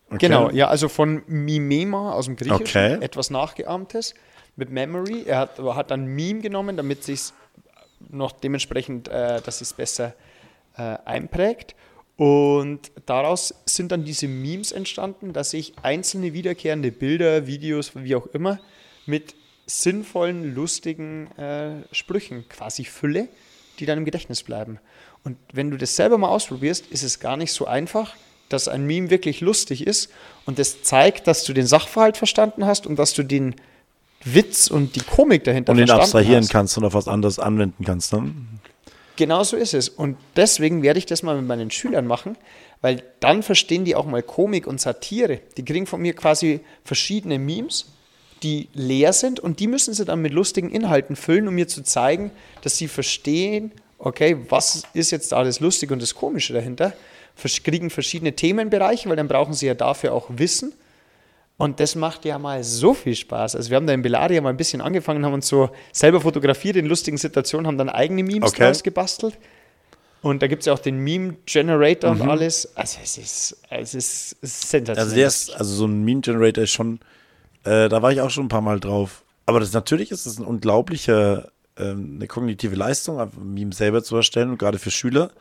[0.08, 0.18] Okay.
[0.28, 3.04] Genau, ja, also von Mimema aus dem Griechischen, Okay.
[3.04, 4.14] etwas Nachgeahmtes
[4.56, 5.24] mit Memory.
[5.26, 7.34] Er hat, hat dann Meme genommen, damit sich
[8.10, 10.14] noch dementsprechend, äh, dass es besser
[10.78, 11.76] äh, einprägt.
[12.18, 18.28] Und daraus sind dann diese Memes entstanden, dass ich einzelne wiederkehrende Bilder, Videos, wie auch
[18.28, 18.60] immer,
[19.06, 23.28] mit sinnvollen, lustigen äh, Sprüchen quasi fülle,
[23.80, 24.80] die dann im Gedächtnis bleiben.
[25.24, 28.16] Und wenn du das selber mal ausprobierst, ist es gar nicht so einfach,
[28.50, 30.12] dass ein Meme wirklich lustig ist
[30.46, 33.56] und das zeigt, dass du den Sachverhalt verstanden hast und dass du den
[34.24, 36.52] Witz und die Komik dahinter Und den abstrahieren hast.
[36.52, 38.14] kannst und auf was anderes anwenden kannst.
[38.14, 38.34] Ne?
[39.16, 39.90] Genau so ist es.
[39.90, 42.38] Und deswegen werde ich das mal mit meinen Schülern machen,
[42.82, 45.40] weil dann verstehen die auch mal Komik und Satire.
[45.58, 47.94] Die kriegen von mir quasi verschiedene Memes,
[48.46, 51.82] die leer sind und die müssen sie dann mit lustigen Inhalten füllen, um mir zu
[51.84, 52.30] zeigen,
[52.62, 56.94] dass sie verstehen, okay, was ist jetzt da das Lustige und das Komische dahinter.
[57.64, 60.74] Kriegen verschiedene Themenbereiche, weil dann brauchen sie ja dafür auch Wissen.
[61.58, 63.56] Und das macht ja mal so viel Spaß.
[63.56, 66.76] Also wir haben da in Belaria mal ein bisschen angefangen, haben uns so selber fotografiert
[66.76, 68.64] in lustigen Situationen, haben dann eigene Memes Okay.
[68.66, 69.38] draus gebastelt.
[70.22, 72.22] Und da gibt es ja auch den Meme-Generator Mhm.
[72.22, 72.76] und alles.
[72.76, 75.04] Also es ist, es ist sensationell.
[75.04, 77.00] Also, der ist, also so ein Meme-Generator ist schon,
[77.66, 79.24] äh, da war ich auch schon ein paar Mal drauf.
[79.46, 84.16] Aber das natürlich ist es ein unglaublicher, ähm, eine kognitive Leistung, ein Meme selber zu
[84.16, 85.32] erstellen und gerade für Schüler.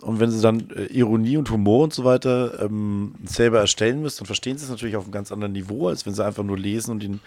[0.00, 4.18] Und wenn sie dann äh, Ironie und Humor und so weiter ähm, selber erstellen müssen,
[4.18, 6.58] dann verstehen sie es natürlich auf einem ganz anderen Niveau, als wenn sie einfach nur
[6.58, 7.20] lesen und ihn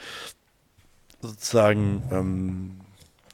[1.21, 2.71] sozusagen ähm,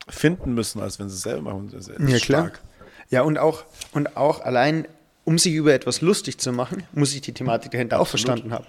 [0.07, 1.71] finden müssen, als wenn sie es selber machen.
[1.71, 2.19] Ja, klar.
[2.19, 2.61] stark.
[3.09, 4.87] Ja, und auch, und auch allein,
[5.23, 8.65] um sich über etwas lustig zu machen, muss ich die Thematik dahinter auch verstanden haben.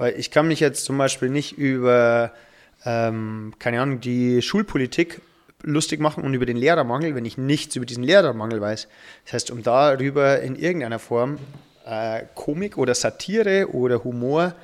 [0.00, 2.32] Weil ich kann mich jetzt zum Beispiel nicht über,
[2.86, 5.20] ähm, keine Ahnung, die Schulpolitik
[5.62, 8.88] lustig machen und über den Lehrermangel, wenn ich nichts über diesen Lehrermangel weiß.
[9.24, 11.38] Das heißt, um darüber in irgendeiner Form
[11.84, 14.54] äh, Komik oder Satire oder Humor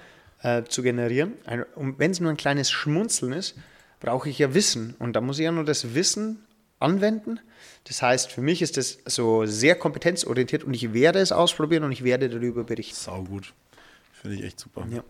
[0.43, 1.35] äh, zu generieren,
[1.77, 3.57] wenn es nur ein kleines Schmunzeln ist,
[4.01, 4.97] brauche ich ja Wissen.
[4.99, 6.47] Und da muss ich ja nur das Wissen
[6.81, 7.41] anwenden.
[7.85, 11.93] Das heißt, für mich ist das so sehr kompetenzorientiert und ich werde es ausprobieren und
[11.93, 12.97] ich werde darüber berichten.
[12.97, 13.53] Sau gut.
[14.15, 14.87] Finde ich echt super.
[14.91, 15.05] Ja.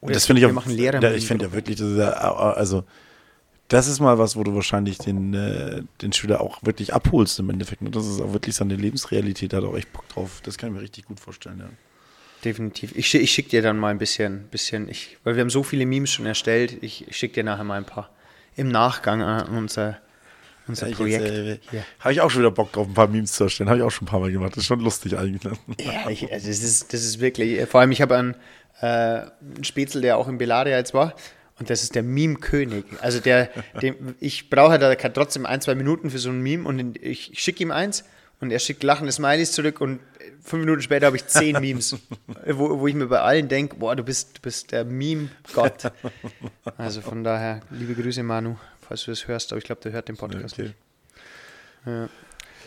[0.00, 2.10] Und das finde ich auch, machen Lehrer ja, ich finde ja wirklich, das ist ja,
[2.10, 2.84] also
[3.68, 7.50] das ist mal was, wo du wahrscheinlich den, äh, den Schüler auch wirklich abholst im
[7.50, 7.82] Endeffekt.
[7.82, 10.40] Und das ist auch wirklich seine Lebensrealität, da hat auch echt Bock drauf.
[10.42, 11.68] Das kann ich mir richtig gut vorstellen, ja.
[12.44, 12.96] Definitiv.
[12.96, 15.86] Ich, ich schicke dir dann mal ein bisschen, bisschen ich, weil wir haben so viele
[15.86, 16.78] Memes schon erstellt.
[16.82, 18.10] Ich, ich schicke dir nachher mal ein paar
[18.56, 19.98] im Nachgang an unser,
[20.68, 21.24] unser Ja, Projekt.
[21.24, 21.58] äh.
[22.00, 23.68] Habe ich auch schon wieder Bock drauf, ein paar Memes zu erstellen.
[23.68, 24.52] Habe ich auch schon ein paar Mal gemacht.
[24.52, 25.52] Das ist schon lustig eigentlich.
[25.80, 28.34] Ja, ich, also das, ist, das ist wirklich, vor allem ich habe einen,
[28.80, 31.14] äh, einen Spätzl, der auch in Belaria jetzt war
[31.58, 32.84] und das ist der Meme-König.
[33.00, 33.50] Also der,
[33.82, 37.40] dem, ich brauche da trotzdem ein, zwei Minuten für so ein Meme und ich, ich
[37.40, 38.04] schicke ihm eins
[38.40, 39.98] und er schickt lachende Smileys zurück und
[40.40, 41.96] fünf Minuten später habe ich zehn Memes,
[42.46, 45.90] wo, wo ich mir bei allen denke, boah, du bist, du bist der Meme-Gott.
[46.76, 48.56] Also von daher, liebe Grüße Manu,
[48.88, 50.62] falls du das hörst, aber ich glaube, der hört den Podcast Okay.
[50.62, 50.74] nicht.
[51.86, 52.08] Ja.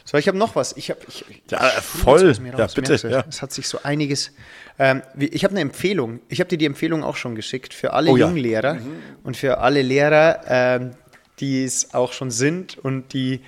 [0.03, 0.75] So, ich habe noch was.
[0.77, 2.21] Ich habe ich, Ja, voll.
[2.21, 3.23] jetzt aus mir Ja, raus, bitte, ja.
[3.29, 4.31] Es hat sich so einiges.
[4.79, 6.21] Ähm, ich habe eine Empfehlung.
[6.27, 8.25] Ich habe dir die Empfehlung auch schon geschickt für alle Oh ja.
[8.27, 8.79] Junglehrer
[9.23, 10.91] und für alle Lehrer, ähm,
[11.39, 13.41] die es auch schon sind und die,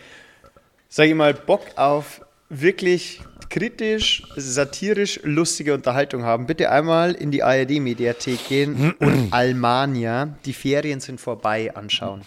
[0.90, 6.46] sage ich mal, Bock auf wirklich kritisch, satirisch lustige Unterhaltung haben.
[6.46, 12.22] Bitte einmal in die ARD-Mediathek gehen und Almania, die Ferien sind vorbei, anschauen.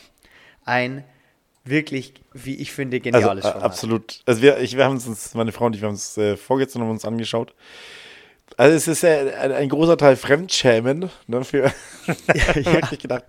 [0.67, 1.05] Ein
[1.65, 3.65] wirklich, wie ich finde, Also, geniales äh, Format.
[3.65, 4.21] absolut.
[4.27, 6.83] Also wir, ich, wir haben uns, meine Frau und ich, wir haben es äh, vorgestern
[6.83, 7.55] haben uns angeschaut.
[8.57, 11.11] Also es ist ja ein, ein großer Teil Fremdschämen.
[11.27, 11.73] Ne, für
[12.35, 13.25] ich habe wirklich gedacht,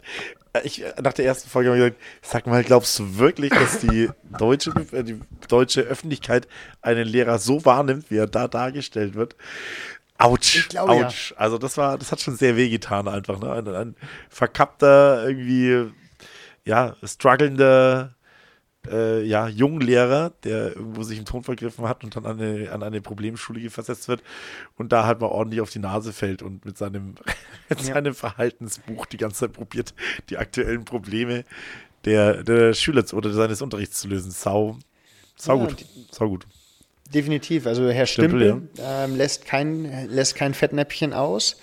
[0.63, 4.09] ich, nach der ersten Folge habe ich gesagt, sag mal, glaubst du wirklich, dass die
[4.37, 6.47] deutsche, äh, die deutsche Öffentlichkeit
[6.81, 9.35] einen Lehrer so wahrnimmt, wie er da dargestellt wird?
[10.19, 11.07] Autsch, Ich glaube, ja.
[11.07, 11.33] Autsch.
[11.37, 13.39] Also das war, das hat schon sehr wehgetan einfach.
[13.39, 13.51] Ne?
[13.51, 13.95] Ein, ein
[14.29, 15.91] verkappter, irgendwie,
[16.67, 18.15] ja, strugglender
[18.89, 22.71] äh, ja, jungen Lehrer, der irgendwo sich im Ton vergriffen hat und dann an eine,
[22.71, 24.21] an eine Problemschule versetzt wird
[24.77, 27.15] und da halt mal ordentlich auf die Nase fällt und mit seinem,
[27.69, 27.93] mit Ja.
[27.95, 29.93] seinem Verhaltensbuch die ganze Zeit probiert,
[30.29, 31.43] die aktuellen Probleme
[32.05, 34.31] der, der Schüler oder seines Unterrichts zu lösen.
[34.31, 34.77] Sau,
[35.35, 35.85] sau Ja, gut.
[36.11, 36.47] Sau gut.
[37.13, 37.67] Definitiv.
[37.67, 41.57] Also Herr Stempel, Stempel, ähm, lässt, kein, lässt kein Fettnäpfchen aus.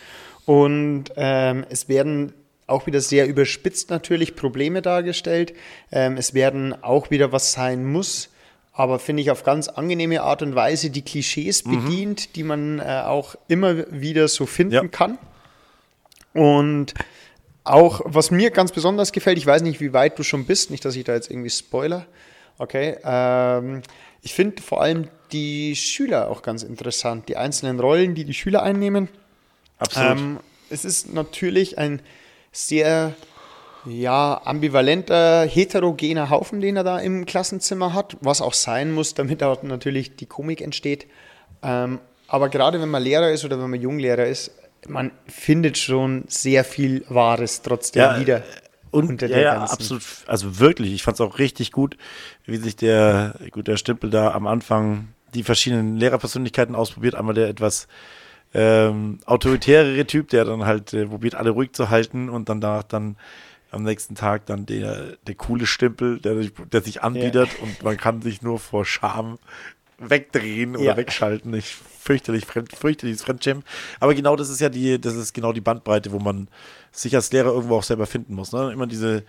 [0.46, 2.32] Und ähm, es werden
[2.67, 5.55] auch wieder sehr überspitzt natürlich Probleme dargestellt.
[5.93, 8.31] Ähm, es werden auch wieder was sein muss,
[8.73, 13.03] aber finde ich auf ganz angenehme Art und Weise die Klischees bedient, die man äh,
[13.05, 14.89] auch immer wieder so finden Ja.
[14.89, 15.19] kann.
[16.33, 16.95] Und
[17.62, 20.85] auch, was mir ganz besonders gefällt, ich weiß nicht, wie weit du schon bist, nicht,
[20.85, 22.07] dass ich da jetzt irgendwie spoiler.
[22.59, 22.97] Okay.
[23.05, 23.83] Ähm,
[24.23, 28.62] ich finde vor allem die Schüler auch ganz interessant, die einzelnen Rollen, die die Schüler
[28.62, 29.09] einnehmen.
[29.79, 30.19] Absolut.
[30.19, 30.41] Ähm,
[30.71, 32.01] es ist natürlich ein
[32.55, 33.12] sehr
[33.86, 39.42] ja, ambivalenter, heterogener Haufen, den er da im Klassenzimmer hat, was auch sein muss, damit
[39.42, 41.07] auch natürlich die Komik entsteht.
[41.62, 44.52] Ähm, aber gerade wenn man Lehrer ist oder wenn man Junglehrer ist,
[44.88, 48.42] man findet schon sehr viel Wahres trotzdem Ja, wieder.
[48.90, 50.02] Und unter ja, der ja, ganzen- absolut.
[50.26, 51.96] Also wirklich, ich fand es auch richtig gut,
[52.46, 57.16] wie sich der, gut, der Stempel da am Anfang die verschiedenen Lehrerpersönlichkeiten ausprobiert.
[57.16, 57.88] Einmal der etwas
[58.55, 62.84] ähm, autoritärere Typ, der dann halt äh, probiert, alle ruhig zu halten und dann danach
[62.84, 63.16] dann
[63.72, 67.96] am nächsten Tag dann der, der coole Stempel, der, sich- der sich anbietet und man
[67.96, 69.38] kann sich nur vor Scham
[69.98, 70.96] wegdrehen oder Ja.
[70.96, 71.52] wegschalten.
[71.55, 73.64] Ich fürchterlich, fremd, fürchterliches Fremdschämen.
[74.00, 76.48] Aber genau das ist ja die, das ist genau die Bandbreite, wo man
[76.92, 78.52] sich als Lehrer irgendwo auch selber finden muss.
[78.52, 78.70] Ne?
[78.72, 79.24] Immer diese,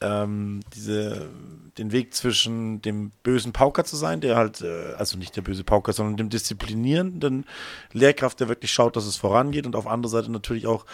[0.00, 1.28] ähm, diese,
[1.76, 5.64] den Weg zwischen dem bösen Pauker zu sein, der halt, äh, also nicht der böse
[5.64, 7.44] Pauker, sondern dem disziplinierenden
[7.92, 10.86] Lehrkraft, der wirklich schaut, dass es vorangeht und auf andere Seite natürlich auch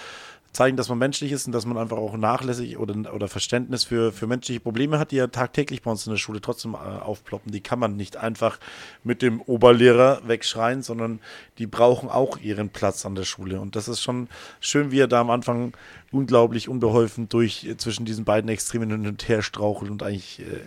[0.54, 4.12] zeigen, dass man menschlich ist und dass man einfach auch nachlässig oder, oder Verständnis für,
[4.12, 7.52] für menschliche Probleme hat, die ja tagtäglich bei uns in der Schule trotzdem äh, aufploppen.
[7.52, 8.58] Die kann man nicht einfach
[9.02, 11.20] mit dem Oberlehrer wegschreien, sondern
[11.58, 13.60] die brauchen auch ihren Platz an der Schule.
[13.60, 14.28] Und das ist schon
[14.60, 15.72] schön, wie er da am Anfang
[16.12, 20.60] unglaublich unbeholfen durch äh, zwischen diesen beiden Extremen hin und her strauchelt und eigentlich äh,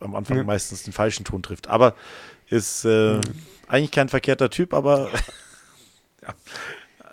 [0.00, 0.44] am Anfang Ja.
[0.44, 1.68] meistens den falschen Ton trifft.
[1.68, 1.94] Aber
[2.48, 3.20] ist äh,
[3.68, 5.10] eigentlich kein verkehrter Typ, aber
[6.22, 6.34] ja,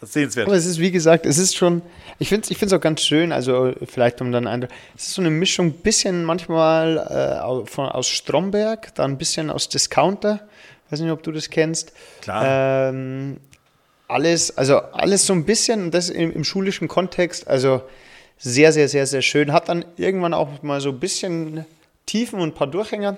[0.05, 0.47] sehenswert.
[0.47, 1.81] Aber es ist, wie gesagt, es ist schon,
[2.19, 5.13] ich finde es ich find's auch ganz schön, also vielleicht um dann ein, es ist
[5.13, 10.41] so eine Mischung, bisschen manchmal äh, von, aus Stromberg, dann ein bisschen aus Discounter,
[10.89, 11.93] weiß nicht, ob du das kennst.
[12.21, 12.89] Klar.
[12.89, 13.37] Ähm,
[14.07, 17.81] alles, also alles so ein bisschen, und das im, im schulischen Kontext, also
[18.37, 19.53] sehr, sehr, sehr, sehr schön.
[19.53, 21.65] Hat dann irgendwann auch mal so ein bisschen
[22.05, 23.17] Tiefen und ein paar Durchhänger.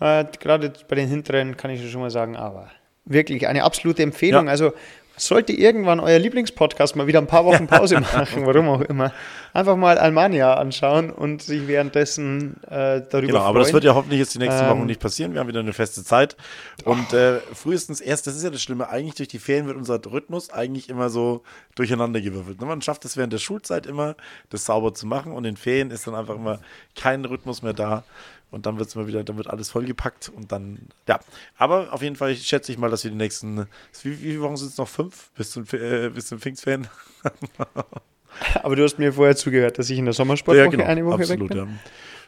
[0.00, 2.70] Äh, Gerade bei den hinteren kann ich schon mal sagen, aber
[3.04, 4.46] wirklich eine absolute Empfehlung.
[4.46, 4.50] Ja.
[4.50, 4.72] Also
[5.16, 9.12] sollte irgendwann euer Lieblingspodcast mal wieder ein paar Wochen Pause machen, warum auch immer,
[9.52, 13.74] einfach mal Almania anschauen und sich währenddessen äh, darüber Genau, aber das freuen.
[13.74, 15.34] wird ja hoffentlich jetzt die nächsten Ähm, Wochen nicht passieren.
[15.34, 16.36] Wir haben wieder eine feste Zeit.
[16.84, 20.00] Und äh, frühestens erst, das ist ja das Schlimme, eigentlich durch die Ferien wird unser
[20.04, 21.42] Rhythmus eigentlich immer so
[21.74, 22.60] durcheinandergewürfelt.
[22.60, 22.66] Ne?
[22.66, 24.16] Man schafft es während der Schulzeit immer,
[24.50, 26.60] das sauber zu machen und in Ferien ist dann einfach immer
[26.96, 28.04] kein Rhythmus mehr da.
[28.52, 30.78] Und dann wird es mal wieder, dann wird alles vollgepackt und dann,
[31.08, 31.18] ja.
[31.56, 33.66] Aber auf jeden Fall schätze ich mal, dass wir die nächsten,
[34.02, 34.88] wie, wie viele Wochen sind es noch?
[34.88, 35.30] Fünf?
[35.36, 36.86] Bis zum, äh, bis zum Pfingstferien?
[38.62, 41.22] aber du hast mir vorher zugehört, dass ich in der Sommersportwoche Ja, genau, eine Woche
[41.22, 41.68] absolut, weg bin.
[41.68, 41.74] ja.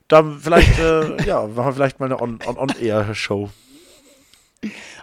[0.09, 3.51] Dann vielleicht, äh, ja, machen wir vielleicht mal eine On-Air-Show.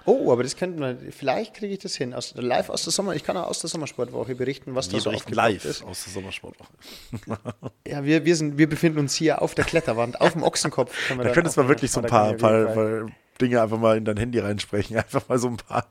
[0.05, 2.13] Oh, aber das könnten wir, vielleicht kriege ich das hin.
[2.13, 5.09] Aus, live aus der Sommer, ich kann auch aus der Sommersportwoche berichten, was da so
[5.09, 5.83] aufgeploppt live ist.
[5.83, 6.71] aus der Sommersportwoche.
[7.87, 10.95] Ja, wir, wir, sind, wir befinden uns hier auf der Kletterwand, auf dem Ochsenkopf.
[11.07, 13.05] Können wir Da könntest du mal wirklich so ein paar, paar, paar
[13.41, 14.95] Dinge einfach mal in dein Handy reinsprechen.
[15.01, 15.87] Einfach mal so ein paar.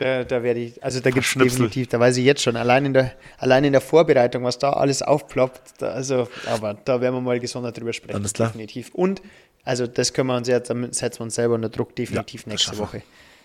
[0.00, 2.86] Da, da werde ich, also da gibt es definitiv, da weiß ich jetzt schon, allein
[2.86, 7.14] in der, allein in der Vorbereitung, was da alles aufploppt, da, also, aber da werden
[7.16, 8.16] wir mal gesondert drüber sprechen.
[8.16, 8.48] Alles klar.
[8.48, 8.90] Definitiv.
[8.94, 9.20] Und,
[9.62, 12.52] also das können wir uns jetzt, damit setzen wir uns selber unter Druck, definitiv Ja,
[12.52, 12.78] nächste.
[12.78, 13.02] Woche.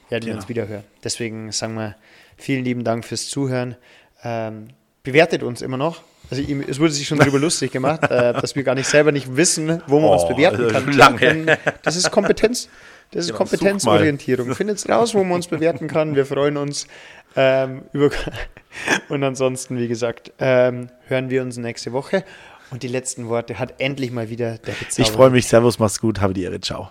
[0.09, 0.35] Werden wir Genau.
[0.37, 0.83] uns wieder hören.
[1.03, 1.95] Deswegen sagen wir
[2.37, 3.75] vielen lieben Dank fürs Zuhören.
[4.23, 4.67] Ähm,
[5.03, 6.03] bewertet uns immer noch.
[6.31, 9.35] Also es wurde sich schon darüber lustig gemacht, äh, dass wir gar nicht selber nicht
[9.35, 10.91] wissen, wo man uns Oh, bewerten also kann.
[10.93, 11.57] lange.
[11.83, 12.69] Das ist Kompetenz.
[13.11, 13.37] Das ist Genau.
[13.37, 14.53] Kompetenzorientierung.
[14.55, 16.15] Findet raus, wo man uns bewerten kann.
[16.15, 16.87] Wir freuen uns
[17.35, 18.09] ähm, über.
[19.09, 22.23] Und ansonsten, wie gesagt, ähm, hören wir uns nächste Woche.
[22.71, 25.07] Und die letzten Worte hat endlich mal wieder der Bezauberer.
[25.07, 25.47] Ich freue mich.
[25.47, 26.19] Servus, mach's gut.
[26.19, 26.59] Habe die Ehre.
[26.59, 26.89] Ciao.